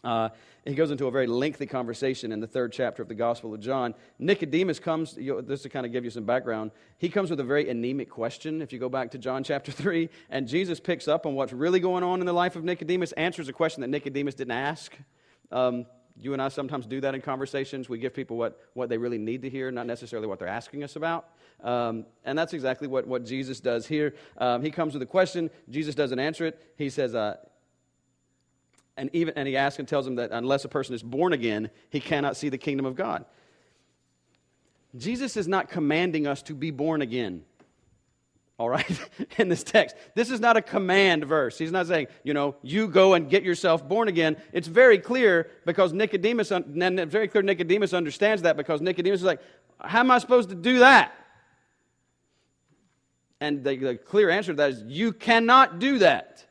[0.03, 0.29] Uh,
[0.65, 3.59] he goes into a very lengthy conversation in the third chapter of the Gospel of
[3.59, 3.93] John.
[4.19, 7.39] Nicodemus comes, you know, this to kind of give you some background, he comes with
[7.39, 11.07] a very anemic question, if you go back to John chapter 3, and Jesus picks
[11.07, 13.89] up on what's really going on in the life of Nicodemus, answers a question that
[13.89, 14.95] Nicodemus didn't ask.
[15.51, 15.85] Um,
[16.17, 17.89] you and I sometimes do that in conversations.
[17.89, 20.83] We give people what, what they really need to hear, not necessarily what they're asking
[20.83, 21.29] us about.
[21.61, 24.15] Um, and that's exactly what, what Jesus does here.
[24.37, 25.49] Um, he comes with a question.
[25.69, 26.61] Jesus doesn't answer it.
[26.77, 27.35] He says, uh,
[28.97, 31.69] and, even, and he asks and tells him that unless a person is born again,
[31.89, 33.25] he cannot see the kingdom of God.
[34.97, 37.43] Jesus is not commanding us to be born again
[38.57, 39.95] all right, in this text.
[40.13, 41.57] This is not a command verse.
[41.57, 44.37] He's not saying, you know, you go and get yourself born again.
[44.53, 49.41] It's very clear because Nicodemus, very clear Nicodemus understands that because Nicodemus is like,
[49.81, 51.13] how am I supposed to do that?
[53.41, 56.45] And the, the clear answer to that is, you cannot do that.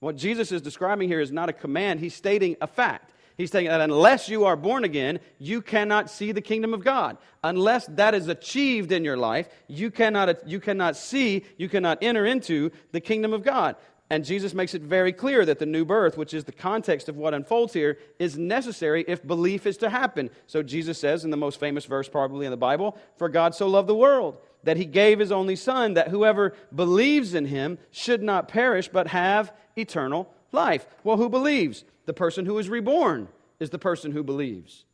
[0.00, 3.12] What Jesus is describing here is not a command, he's stating a fact.
[3.36, 7.18] He's saying that unless you are born again, you cannot see the kingdom of God.
[7.44, 12.24] Unless that is achieved in your life, you cannot, you cannot see, you cannot enter
[12.24, 13.76] into the kingdom of God.
[14.08, 17.16] And Jesus makes it very clear that the new birth, which is the context of
[17.16, 20.30] what unfolds here, is necessary if belief is to happen.
[20.46, 23.66] So Jesus says in the most famous verse probably in the Bible, For God so
[23.66, 28.22] loved the world that he gave his only Son, that whoever believes in him should
[28.22, 30.86] not perish but have eternal life.
[31.02, 31.84] Well, who believes?
[32.06, 34.85] The person who is reborn is the person who believes.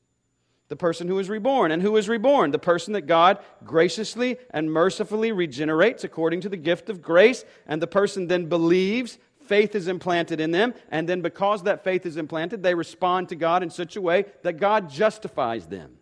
[0.72, 1.70] The person who is reborn.
[1.70, 2.50] And who is reborn?
[2.50, 7.44] The person that God graciously and mercifully regenerates according to the gift of grace.
[7.66, 10.72] And the person then believes, faith is implanted in them.
[10.90, 14.24] And then because that faith is implanted, they respond to God in such a way
[14.44, 15.98] that God justifies them.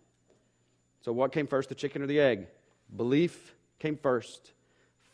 [1.01, 2.47] So, what came first, the chicken or the egg?
[2.95, 4.53] Belief came first,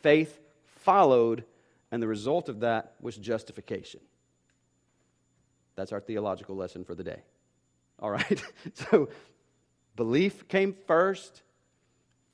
[0.02, 0.38] faith
[0.82, 1.42] followed,
[1.90, 4.02] and the result of that was justification.
[5.74, 7.22] That's our theological lesson for the day.
[7.98, 8.40] All right?
[8.74, 9.08] so,
[9.98, 11.42] belief came first,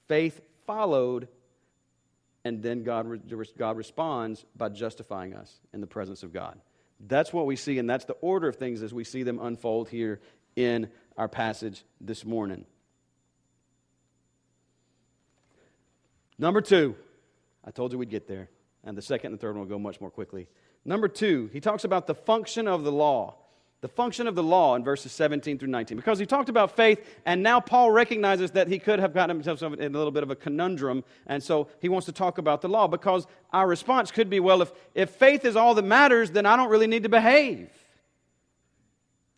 [0.07, 1.29] faith followed,
[2.45, 3.23] and then God,
[3.57, 6.61] God responds by justifying us in the presence of God.
[7.01, 9.89] That's what we see, and that's the order of things as we see them unfold
[9.89, 10.21] here
[10.55, 12.67] in our passage this morning.
[16.39, 16.95] Number two,
[17.65, 18.51] I told you we'd get there,
[18.85, 20.49] and the second and the third one will go much more quickly.
[20.85, 23.37] Number two, he talks about the function of the law.
[23.85, 25.99] The function of the law in verses 17 through 19.
[25.99, 29.75] Because he talked about faith, and now Paul recognizes that he could have gotten himself
[29.75, 32.69] in a little bit of a conundrum, and so he wants to talk about the
[32.71, 32.89] law.
[32.89, 36.57] Because our response could be well, if, if faith is all that matters, then I
[36.57, 37.69] don't really need to behave.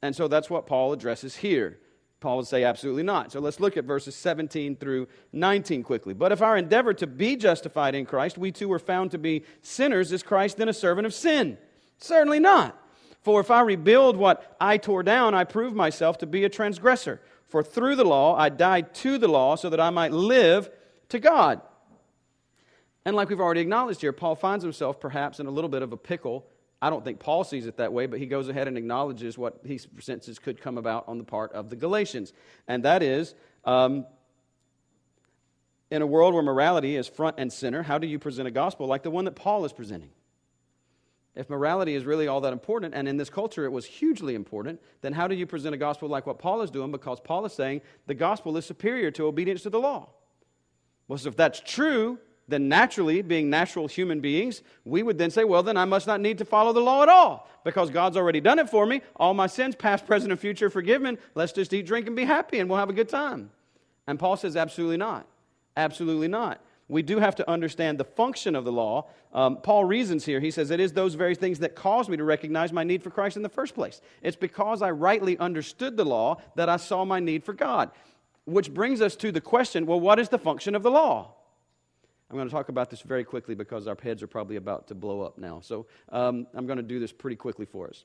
[0.00, 1.80] And so that's what Paul addresses here.
[2.20, 3.32] Paul would say, absolutely not.
[3.32, 6.14] So let's look at verses 17 through 19 quickly.
[6.14, 9.42] But if our endeavor to be justified in Christ, we too were found to be
[9.62, 11.58] sinners, is Christ then a servant of sin?
[11.98, 12.80] Certainly not.
[13.26, 17.20] For if I rebuild what I tore down, I prove myself to be a transgressor.
[17.48, 20.70] For through the law I died to the law so that I might live
[21.08, 21.60] to God.
[23.04, 25.92] And like we've already acknowledged here, Paul finds himself perhaps in a little bit of
[25.92, 26.46] a pickle
[26.80, 29.58] I don't think Paul sees it that way, but he goes ahead and acknowledges what
[29.66, 32.32] he senses could come about on the part of the Galatians.
[32.68, 33.34] And that is,
[33.64, 34.06] um,
[35.90, 38.86] In a world where morality is front and center, how do you present a gospel
[38.86, 40.10] like the one that Paul is presenting?
[41.36, 44.80] If morality is really all that important, and in this culture it was hugely important,
[45.02, 46.90] then how do you present a gospel like what Paul is doing?
[46.90, 50.08] Because Paul is saying the gospel is superior to obedience to the law.
[51.08, 52.18] Well, so if that's true,
[52.48, 56.20] then naturally, being natural human beings, we would then say, well, then I must not
[56.20, 59.02] need to follow the law at all because God's already done it for me.
[59.16, 61.18] All my sins, past, present, and future, forgiven.
[61.34, 63.50] Let's just eat, drink, and be happy, and we'll have a good time.
[64.06, 65.26] And Paul says, absolutely not.
[65.76, 66.60] Absolutely not.
[66.88, 69.08] We do have to understand the function of the law.
[69.32, 70.38] Um, Paul reasons here.
[70.38, 73.10] He says, It is those very things that caused me to recognize my need for
[73.10, 74.00] Christ in the first place.
[74.22, 77.90] It's because I rightly understood the law that I saw my need for God.
[78.44, 81.34] Which brings us to the question well, what is the function of the law?
[82.30, 84.94] I'm going to talk about this very quickly because our heads are probably about to
[84.94, 85.60] blow up now.
[85.60, 88.04] So um, I'm going to do this pretty quickly for us.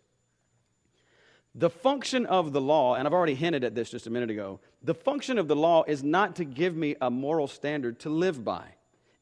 [1.54, 4.60] The function of the law, and I've already hinted at this just a minute ago,
[4.84, 8.44] the function of the law is not to give me a moral standard to live
[8.44, 8.66] by.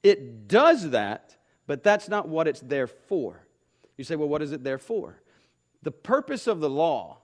[0.04, 3.46] It does that, but that's not what it's there for.
[3.98, 5.22] You say, well, what is it there for?
[5.82, 7.18] The purpose of the law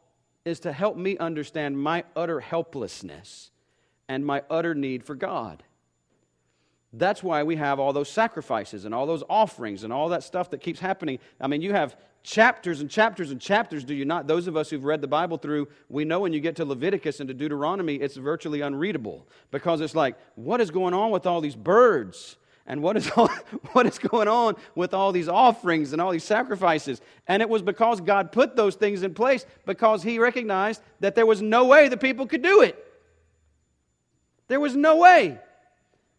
[0.44, 3.52] is to help me understand my utter helplessness
[4.08, 5.64] and my utter need for God.
[6.94, 10.50] That's why we have all those sacrifices and all those offerings and all that stuff
[10.52, 11.20] that keeps happening.
[11.42, 14.28] I mean, you have chapters and chapters and chapters, do you not?
[14.28, 17.20] Those of us who've read the Bible through, we know when you get to Leviticus
[17.20, 21.40] and to Deuteronomy, it's virtually unreadable because it's like, what is going on with all
[21.40, 22.38] these birds?
[22.68, 23.28] And what is, all,
[23.74, 27.00] what is going on with all these offerings and all these sacrifices?
[27.28, 31.28] And it was because God put those things in place because He recognized that there
[31.28, 32.82] was no way the people could do it.
[34.48, 35.40] There was no way.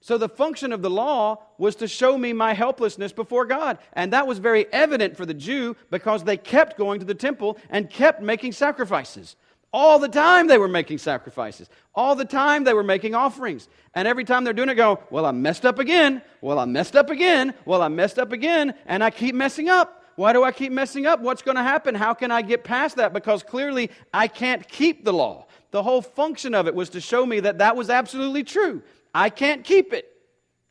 [0.06, 3.78] So the function of the law was to show me my helplessness before God.
[3.92, 7.58] And that was very evident for the Jew because they kept going to the temple
[7.70, 9.34] and kept making sacrifices.
[9.72, 11.68] All the time they were making sacrifices.
[11.92, 13.68] All the time they were making offerings.
[13.96, 16.22] And every time they're doing it, go, Well, I messed up again.
[16.40, 17.52] Well, I messed up again.
[17.64, 18.74] Well, I messed up again.
[18.86, 20.04] And I keep messing up.
[20.14, 21.20] Why do I keep messing up?
[21.20, 21.96] What's going to happen?
[21.96, 23.12] How can I get past that?
[23.12, 25.46] Because clearly I can't keep the law.
[25.72, 28.82] The whole function of it was to show me that that was absolutely true.
[29.16, 30.12] I can't keep it.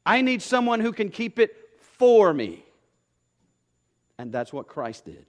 [0.06, 2.64] I need someone who can keep it for me.
[4.20, 5.26] And that's what Christ did.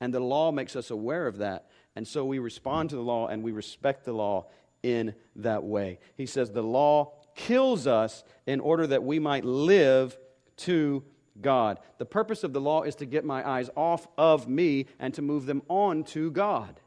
[0.00, 1.68] And the law makes us aware of that.
[1.96, 4.46] And so we respond to the law and we respect the law
[4.82, 5.98] in that way.
[6.16, 10.16] He says the law kills us in order that we might live
[10.58, 11.04] to
[11.42, 11.78] God.
[11.98, 15.20] The purpose of the law is to get my eyes off of me and to
[15.20, 16.80] move them on to God.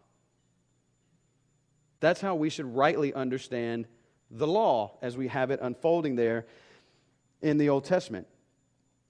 [2.00, 3.86] That's how we should rightly understand
[4.32, 6.46] the law as we have it unfolding there
[7.42, 8.28] in the Old Testament.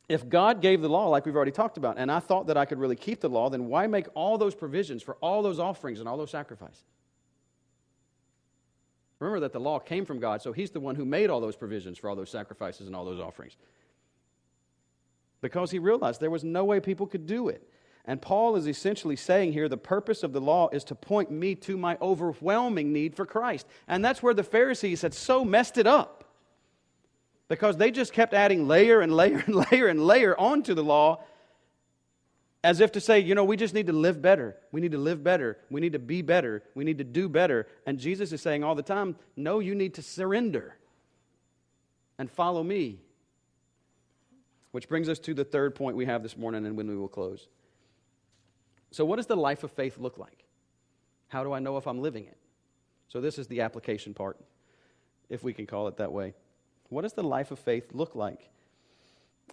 [0.07, 2.65] If God gave the law, like we've already talked about, and I thought that I
[2.65, 5.99] could really keep the law, then why make all those provisions for all those offerings
[5.99, 6.83] and all those sacrifices?
[9.19, 11.55] Remember that the law came from God, so He's the one who made all those
[11.55, 13.55] provisions for all those sacrifices and all those offerings.
[15.41, 17.69] Because He realized there was no way people could do it.
[18.09, 21.53] And Paul is essentially saying here the purpose of the law is to point me
[21.53, 23.67] to my overwhelming need for Christ.
[23.87, 26.23] And that's where the Pharisees had so messed it up.
[27.49, 31.23] Because they just kept adding layer and layer and layer and layer onto the law
[32.63, 34.57] as if to say, you know, we just need to live better.
[34.71, 35.59] We need to live better.
[35.69, 36.63] We need to be better.
[36.73, 37.67] We need to do better.
[37.85, 40.75] And Jesus is saying all the time, no, you need to surrender
[42.17, 43.01] and follow me.
[44.71, 47.07] Which brings us to the third point we have this morning and when we will
[47.07, 47.47] close.
[48.91, 50.45] So, what does the life of faith look like?
[51.27, 52.37] How do I know if I'm living it?
[53.07, 54.37] So, this is the application part,
[55.29, 56.33] if we can call it that way.
[56.89, 58.49] What does the life of faith look like?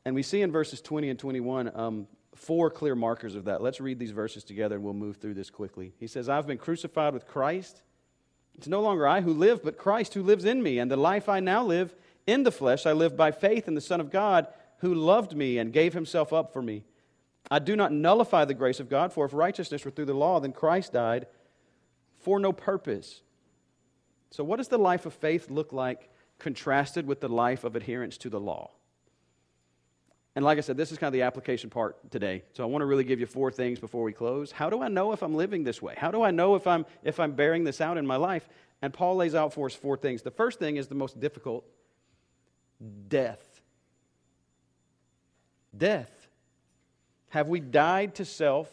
[0.04, 3.62] And we see in verses 20 and 21 um, four clear markers of that.
[3.62, 5.92] Let's read these verses together and we'll move through this quickly.
[5.98, 7.82] He says, I've been crucified with Christ.
[8.54, 10.78] It's no longer I who live, but Christ who lives in me.
[10.78, 11.94] And the life I now live
[12.26, 14.46] in the flesh, I live by faith in the Son of God
[14.78, 16.84] who loved me and gave himself up for me.
[17.50, 20.40] I do not nullify the grace of God, for if righteousness were through the law,
[20.40, 21.26] then Christ died
[22.18, 23.22] for no purpose.
[24.30, 28.18] So, what does the life of faith look like contrasted with the life of adherence
[28.18, 28.70] to the law?
[30.36, 32.42] And like I said, this is kind of the application part today.
[32.52, 34.52] So I want to really give you four things before we close.
[34.52, 35.94] How do I know if I'm living this way?
[35.96, 38.46] How do I know if I'm if I'm bearing this out in my life?
[38.82, 40.20] And Paul lays out for us four things.
[40.20, 41.64] The first thing is the most difficult
[43.08, 43.62] death.
[45.74, 46.10] Death.
[47.36, 48.72] Have we died to self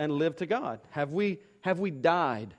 [0.00, 0.80] and lived to God?
[0.90, 2.52] Have we, have we died?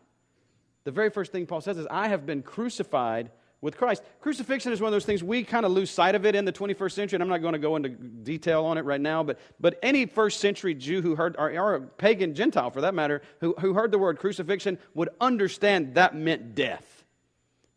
[0.86, 3.30] The very first thing Paul says is, I have been crucified
[3.60, 4.02] with Christ.
[4.22, 6.54] Crucifixion is one of those things we kind of lose sight of it in the
[6.54, 9.40] 21st century, and I'm not going to go into detail on it right now, but,
[9.60, 13.56] but any first century Jew who heard, or, or pagan Gentile for that matter, who,
[13.60, 17.04] who heard the word crucifixion would understand that meant death.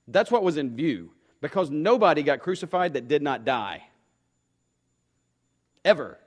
[0.06, 1.10] That's what was in view
[1.40, 3.82] Because nobody got crucified that did not die.
[5.84, 6.20] Ever.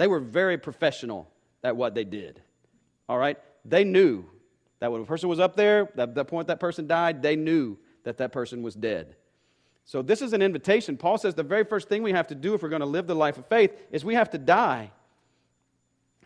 [0.00, 1.30] They were very professional
[1.62, 2.40] at what they did.
[3.06, 3.36] All right?
[3.66, 4.24] They knew
[4.78, 7.76] that when a person was up there, at the point that person died, they knew
[8.04, 9.14] that that person was dead.
[9.84, 10.96] So this is an invitation.
[10.96, 13.08] Paul says the very first thing we have to do if we're going to live
[13.08, 14.90] the life of faith is we have to die.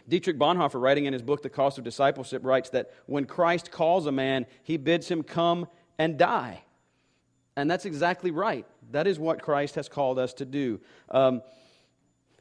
[0.09, 4.07] Dietrich Bonhoeffer, writing in his book, The Cost of Discipleship, writes that when Christ calls
[4.07, 5.67] a man, he bids him come
[5.99, 6.63] and die.
[7.57, 8.67] And that's exactly right.
[8.93, 10.81] That is what Christ has called us to do.
[11.11, 11.43] Um,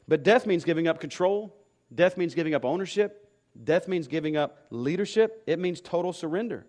[0.06, 1.56] but death means giving up control,
[1.94, 3.30] death means giving up ownership,
[3.62, 6.66] death means giving up leadership, it means total surrender.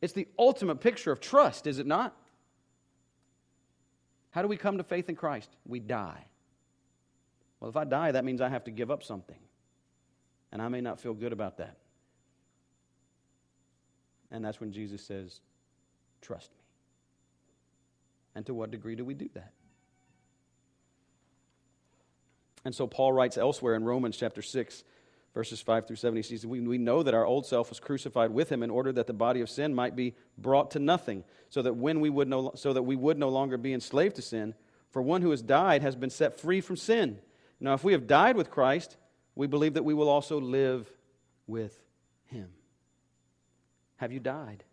[0.00, 2.16] It's the ultimate picture of trust, is it not?
[4.30, 5.50] How do we come to faith in Christ?
[5.66, 6.24] We die.
[7.60, 9.38] Well, if I die, that means I have to give up something.
[10.52, 11.76] And I may not feel good about that.
[14.30, 15.40] And that's when Jesus says,
[16.20, 16.62] Trust me.
[18.34, 19.52] And to what degree do we do that?
[22.64, 24.84] And so Paul writes elsewhere in Romans chapter 6,
[25.34, 26.16] verses 5 through 7.
[26.16, 28.92] He says, we, we know that our old self was crucified with him in order
[28.92, 32.28] that the body of sin might be brought to nothing, so that, when we would
[32.28, 34.54] no, so that we would no longer be enslaved to sin.
[34.90, 37.18] For one who has died has been set free from sin.
[37.60, 38.96] Now, if we have died with Christ,
[39.34, 40.90] we believe that we will also live
[41.46, 41.78] with
[42.26, 42.48] him.
[43.96, 44.64] Have you died?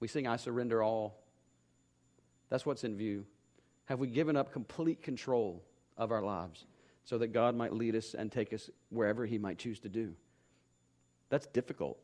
[0.00, 1.18] We sing, I surrender all.
[2.50, 3.26] That's what's in view.
[3.86, 5.62] Have we given up complete control
[5.98, 6.64] of our lives
[7.04, 10.14] so that God might lead us and take us wherever He might choose to do?
[11.28, 11.98] That's difficult.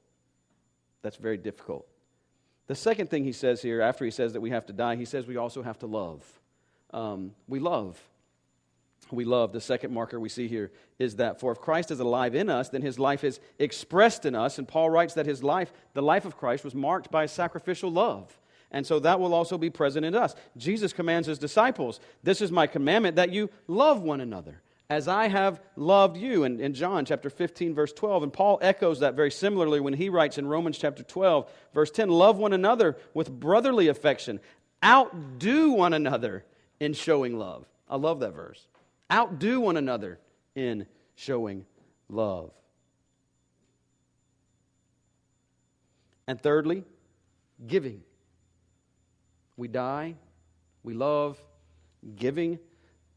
[1.02, 1.86] That's very difficult.
[2.66, 5.04] The second thing he says here, after he says that we have to die, he
[5.04, 6.24] says we also have to love.
[6.92, 8.00] Um, we love.
[9.10, 9.52] We love.
[9.52, 12.70] The second marker we see here is that for if Christ is alive in us,
[12.70, 14.58] then his life is expressed in us.
[14.58, 18.38] And Paul writes that his life, the life of Christ, was marked by sacrificial love.
[18.74, 20.34] And so that will also be present in us.
[20.56, 24.60] Jesus commands his disciples, This is my commandment that you love one another
[24.90, 26.42] as I have loved you.
[26.42, 28.24] In, in John chapter 15, verse 12.
[28.24, 32.08] And Paul echoes that very similarly when he writes in Romans chapter 12, verse 10
[32.08, 34.40] Love one another with brotherly affection,
[34.84, 36.44] outdo one another
[36.80, 37.66] in showing love.
[37.88, 38.66] I love that verse.
[39.12, 40.18] Outdo one another
[40.56, 41.64] in showing
[42.08, 42.50] love.
[46.26, 46.82] And thirdly,
[47.64, 48.02] giving.
[49.56, 50.16] We die,
[50.82, 51.42] we love,
[52.16, 52.58] giving.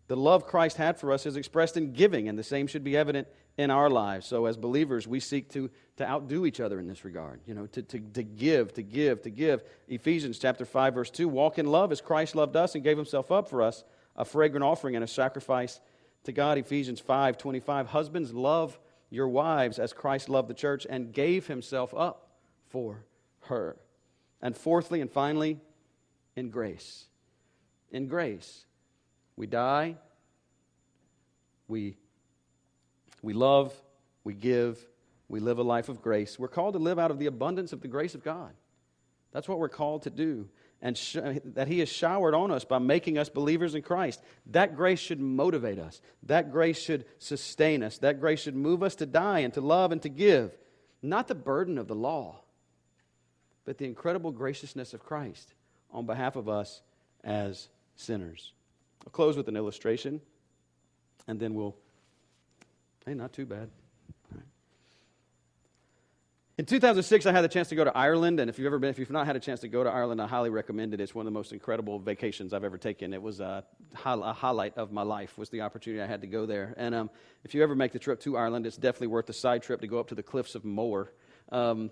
[0.07, 2.95] The love Christ had for us is expressed in giving, and the same should be
[2.95, 3.27] evident
[3.57, 4.27] in our lives.
[4.27, 7.65] So, as believers, we seek to, to outdo each other in this regard, you know,
[7.67, 9.63] to, to, to give, to give, to give.
[9.87, 13.31] Ephesians chapter 5, verse 2 walk in love as Christ loved us and gave himself
[13.31, 13.83] up for us,
[14.15, 15.81] a fragrant offering and a sacrifice
[16.23, 16.57] to God.
[16.57, 17.87] Ephesians 5, 25.
[17.87, 18.79] Husbands, love
[19.09, 22.29] your wives as Christ loved the church and gave himself up
[22.67, 23.05] for
[23.41, 23.77] her.
[24.41, 25.59] And fourthly and finally,
[26.37, 27.03] in grace.
[27.91, 28.63] In grace.
[29.35, 29.97] We die,
[31.67, 31.97] we,
[33.21, 33.73] we love,
[34.23, 34.79] we give,
[35.27, 36.39] we live a life of grace.
[36.39, 38.53] We're called to live out of the abundance of the grace of God.
[39.31, 40.47] That's what we're called to do.
[40.81, 44.21] And sh- that He has showered on us by making us believers in Christ.
[44.47, 46.01] That grace should motivate us.
[46.23, 47.97] That grace should sustain us.
[47.97, 50.55] That grace should move us to die and to love and to give.
[51.01, 52.41] Not the burden of the law,
[53.65, 55.53] but the incredible graciousness of Christ
[55.91, 56.81] on behalf of us
[57.23, 58.53] as sinners.
[59.05, 60.21] I'll close with an illustration,
[61.27, 61.75] and then we'll.
[63.05, 63.69] Hey, not too bad.
[66.57, 68.89] In 2006, I had the chance to go to Ireland, and if you've ever been,
[68.89, 70.99] if you've not had a chance to go to Ireland, I highly recommend it.
[70.99, 73.13] It's one of the most incredible vacations I've ever taken.
[73.13, 73.63] It was a,
[74.03, 76.73] a highlight of my life was the opportunity I had to go there.
[76.75, 77.11] And um,
[77.43, 79.87] if you ever make the trip to Ireland, it's definitely worth the side trip to
[79.87, 81.13] go up to the cliffs of Moher.
[81.51, 81.91] Um,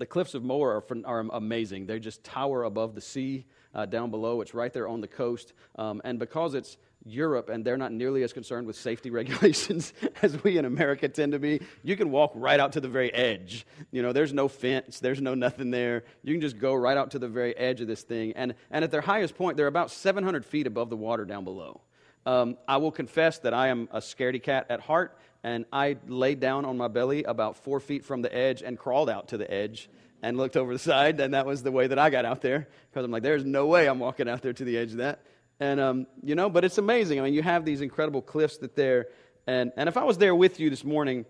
[0.00, 1.86] the cliffs of Moher are, are amazing.
[1.86, 3.44] They just tower above the sea
[3.74, 4.40] uh, down below.
[4.40, 5.52] It's right there on the coast.
[5.76, 9.92] Um, and because it's Europe and they're not nearly as concerned with safety regulations
[10.22, 13.12] as we in America tend to be, you can walk right out to the very
[13.12, 13.66] edge.
[13.90, 16.04] You know, there's no fence, there's no nothing there.
[16.22, 18.32] You can just go right out to the very edge of this thing.
[18.36, 21.82] And, and at their highest point, they're about 700 feet above the water down below.
[22.26, 26.40] Um, I will confess that I am a scaredy cat at heart, and I laid
[26.40, 29.50] down on my belly about four feet from the edge and crawled out to the
[29.50, 29.88] edge
[30.22, 32.68] and looked over the side, and that was the way that I got out there
[32.90, 35.24] because I'm like, there's no way I'm walking out there to the edge of that.
[35.58, 37.20] And, um, you know, but it's amazing.
[37.20, 39.08] I mean, you have these incredible cliffs that there,
[39.46, 41.24] and, and if I was there with you this morning,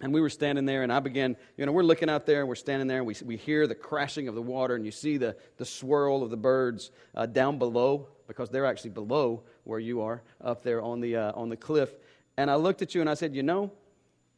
[0.00, 2.48] and we were standing there, and I began, you know, we're looking out there, and
[2.48, 5.18] we're standing there, and we, we hear the crashing of the water, and you see
[5.18, 10.00] the, the swirl of the birds uh, down below, because they're actually below where you
[10.00, 11.90] are, up there on the, uh, on the cliff.
[12.36, 13.72] And I looked at you and I said, You know,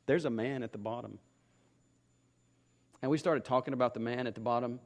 [0.07, 1.19] there's a man at the bottom.
[3.03, 4.81] And we started talking about the man at the bottom,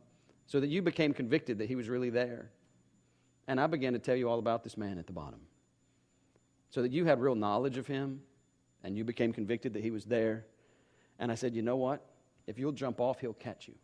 [0.46, 2.50] so that you became convicted that he was really there.
[3.46, 5.40] And I began to tell you all about this man at the bottom,
[6.70, 8.20] so that you had real knowledge of him
[8.82, 10.46] and you became convicted that he was there.
[11.18, 12.04] And I said, You know what?
[12.46, 13.74] If you'll jump off, he'll catch you.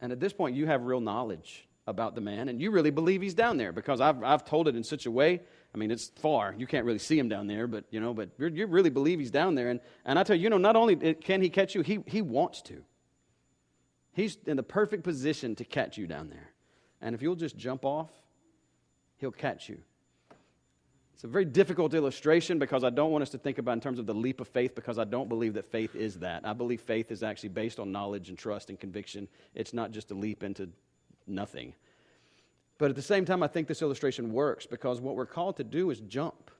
[0.00, 3.22] And at this point, you have real knowledge about the man, and you really believe
[3.22, 5.40] he's down there because I've, I've told it in such a way.
[5.72, 6.54] I mean, it's far.
[6.58, 9.30] You can't really see him down there, but, you know, but you really believe he's
[9.30, 9.68] down there.
[9.68, 12.22] And, and I tell you, you know, not only can he catch you, he, he
[12.22, 12.82] wants to.
[14.12, 16.50] He's in the perfect position to catch you down there.
[17.00, 18.10] And if you'll just jump off,
[19.18, 19.78] he'll catch you.
[21.16, 23.98] It's a very difficult illustration because I don't want us to think about in terms
[23.98, 26.46] of the leap of faith because I don't believe that faith is that.
[26.46, 29.26] I believe faith is actually based on knowledge and trust and conviction.
[29.54, 30.68] It's not just a leap into
[31.26, 31.72] nothing.
[32.76, 35.64] But at the same time, I think this illustration works because what we're called to
[35.64, 36.50] do is jump.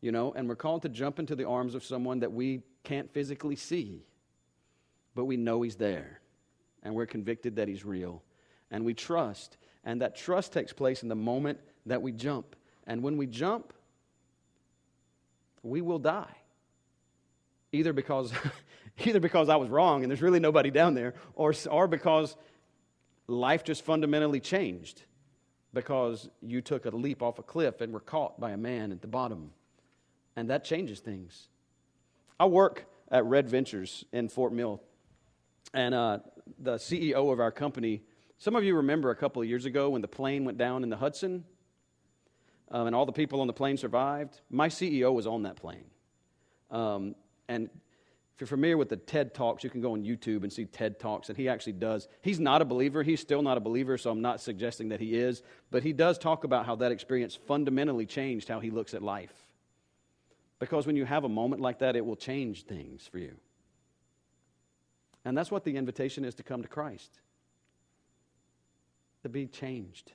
[0.00, 3.12] You know, and we're called to jump into the arms of someone that we can't
[3.12, 4.06] physically see,
[5.14, 6.22] but we know he's there.
[6.82, 8.22] And we're convicted that he's real.
[8.70, 9.58] And we trust.
[9.84, 12.55] And that trust takes place in the moment that we jump.
[12.86, 13.72] And when we jump,
[15.62, 16.34] we will die.
[17.72, 18.32] Either because,
[19.04, 22.36] either because I was wrong and there's really nobody down there, or, or because
[23.26, 25.02] life just fundamentally changed
[25.74, 29.02] because you took a leap off a cliff and were caught by a man at
[29.02, 29.50] the bottom.
[30.34, 31.48] And that changes things.
[32.38, 34.80] I work at Red Ventures in Fort Mill.
[35.74, 36.18] And uh,
[36.58, 38.02] the CEO of our company,
[38.38, 40.88] some of you remember a couple of years ago when the plane went down in
[40.88, 41.44] the Hudson
[42.70, 44.40] um, and all the people on the plane survived.
[44.50, 45.84] My CEO was on that plane.
[46.70, 47.14] Um,
[47.48, 47.70] and
[48.34, 50.98] if you're familiar with the TED Talks, you can go on YouTube and see TED
[50.98, 52.08] Talks, and he actually does.
[52.22, 53.02] He's not a believer.
[53.02, 55.42] He's still not a believer, so I'm not suggesting that he is.
[55.70, 59.32] But he does talk about how that experience fundamentally changed how he looks at life.
[60.58, 63.36] Because when you have a moment like that, it will change things for you.
[65.24, 67.20] And that's what the invitation is to come to Christ
[69.22, 70.12] to be changed,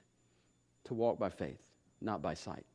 [0.85, 1.59] to walk by faith
[2.01, 2.65] not by sight.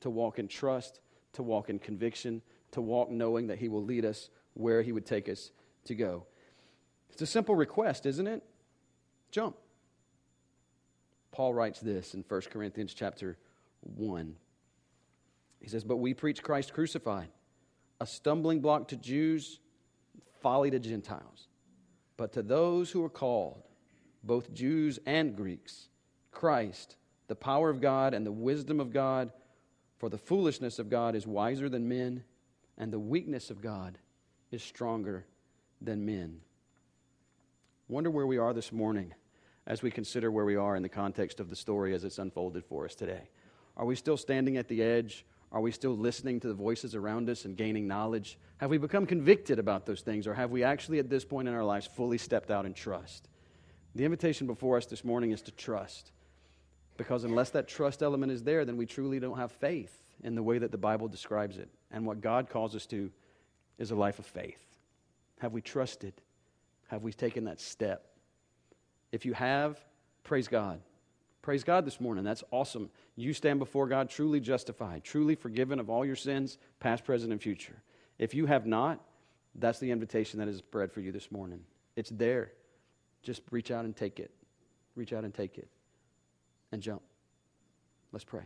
[0.00, 1.00] To walk in trust,
[1.34, 5.06] to walk in conviction, to walk knowing that He will lead us where He would
[5.06, 5.50] take us
[5.84, 6.24] to go.
[7.10, 8.42] It's a simple request, isn't it?
[9.30, 9.56] Jump.
[11.32, 13.38] Paul writes this in 1 Corinthians chapter
[13.82, 14.34] 1.
[15.60, 17.28] He says, But we preach Christ crucified,
[18.00, 19.60] a stumbling block to Jews,
[20.40, 21.48] folly to Gentiles.
[22.16, 23.62] But to those who are called,
[24.22, 25.88] both Jews and Greeks,
[26.32, 26.96] Christ,
[27.30, 29.30] the power of God and the wisdom of God.
[29.98, 32.24] For the foolishness of God is wiser than men,
[32.76, 33.98] and the weakness of God
[34.50, 35.24] is stronger
[35.80, 36.40] than men.
[37.86, 39.14] Wonder where we are this morning
[39.64, 42.64] as we consider where we are in the context of the story as it's unfolded
[42.64, 43.28] for us today.
[43.76, 45.24] Are we still standing at the edge?
[45.52, 48.38] Are we still listening to the voices around us and gaining knowledge?
[48.56, 51.54] Have we become convicted about those things, or have we actually, at this point in
[51.54, 53.28] our lives, fully stepped out in trust?
[53.94, 56.10] The invitation before us this morning is to trust.
[57.00, 60.42] Because unless that trust element is there, then we truly don't have faith in the
[60.42, 61.70] way that the Bible describes it.
[61.90, 63.10] And what God calls us to
[63.78, 64.62] is a life of faith.
[65.38, 66.12] Have we trusted?
[66.88, 68.04] Have we taken that step?
[69.12, 69.80] If you have,
[70.24, 70.82] praise God.
[71.40, 72.22] Praise God this morning.
[72.22, 72.90] That's awesome.
[73.16, 77.40] You stand before God truly justified, truly forgiven of all your sins, past, present, and
[77.40, 77.80] future.
[78.18, 79.00] If you have not,
[79.54, 81.60] that's the invitation that is spread for you this morning.
[81.96, 82.52] It's there.
[83.22, 84.32] Just reach out and take it.
[84.96, 85.70] Reach out and take it
[86.72, 87.02] and jump.
[88.12, 88.44] Let's pray.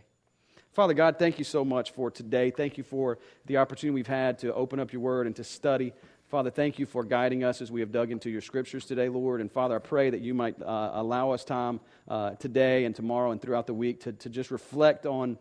[0.72, 2.50] Father God, thank you so much for today.
[2.50, 5.92] Thank you for the opportunity we've had to open up your word and to study.
[6.26, 9.40] Father, thank you for guiding us as we have dug into your scriptures today, Lord.
[9.40, 13.30] And Father, I pray that you might uh, allow us time uh, today and tomorrow
[13.30, 15.38] and throughout the week to, to just reflect on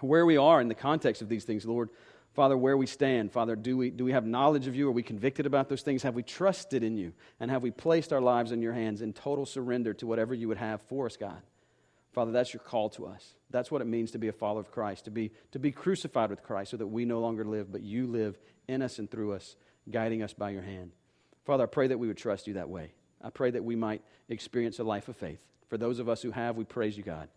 [0.00, 1.88] where we are in the context of these things, Lord.
[2.34, 3.30] Father, where we stand.
[3.30, 4.88] Father, do we, do we have knowledge of you?
[4.88, 6.02] Are we convicted about those things?
[6.02, 7.12] Have we trusted in you?
[7.40, 10.48] And have we placed our lives in your hands in total surrender to whatever you
[10.48, 11.40] would have for us, God?
[12.12, 13.34] Father, that's your call to us.
[13.50, 16.30] That's what it means to be a follower of Christ, to be, to be crucified
[16.30, 18.38] with Christ so that we no longer live, but you live
[18.68, 19.56] in us and through us,
[19.90, 20.92] guiding us by your hand.
[21.44, 22.92] Father, I pray that we would trust you that way.
[23.22, 25.40] I pray that we might experience a life of faith.
[25.68, 27.28] For those of us who have, we praise you, God.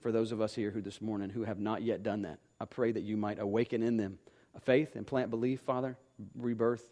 [0.00, 2.64] For those of us here who this morning who have not yet done that, I
[2.64, 4.18] pray that you might awaken in them
[4.54, 5.96] a faith and plant belief, Father,
[6.36, 6.88] rebirth,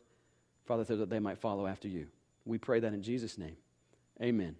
[0.64, 2.06] Father, so that they might follow after you.
[2.44, 3.56] We pray that in Jesus' name.
[4.20, 4.56] Amen.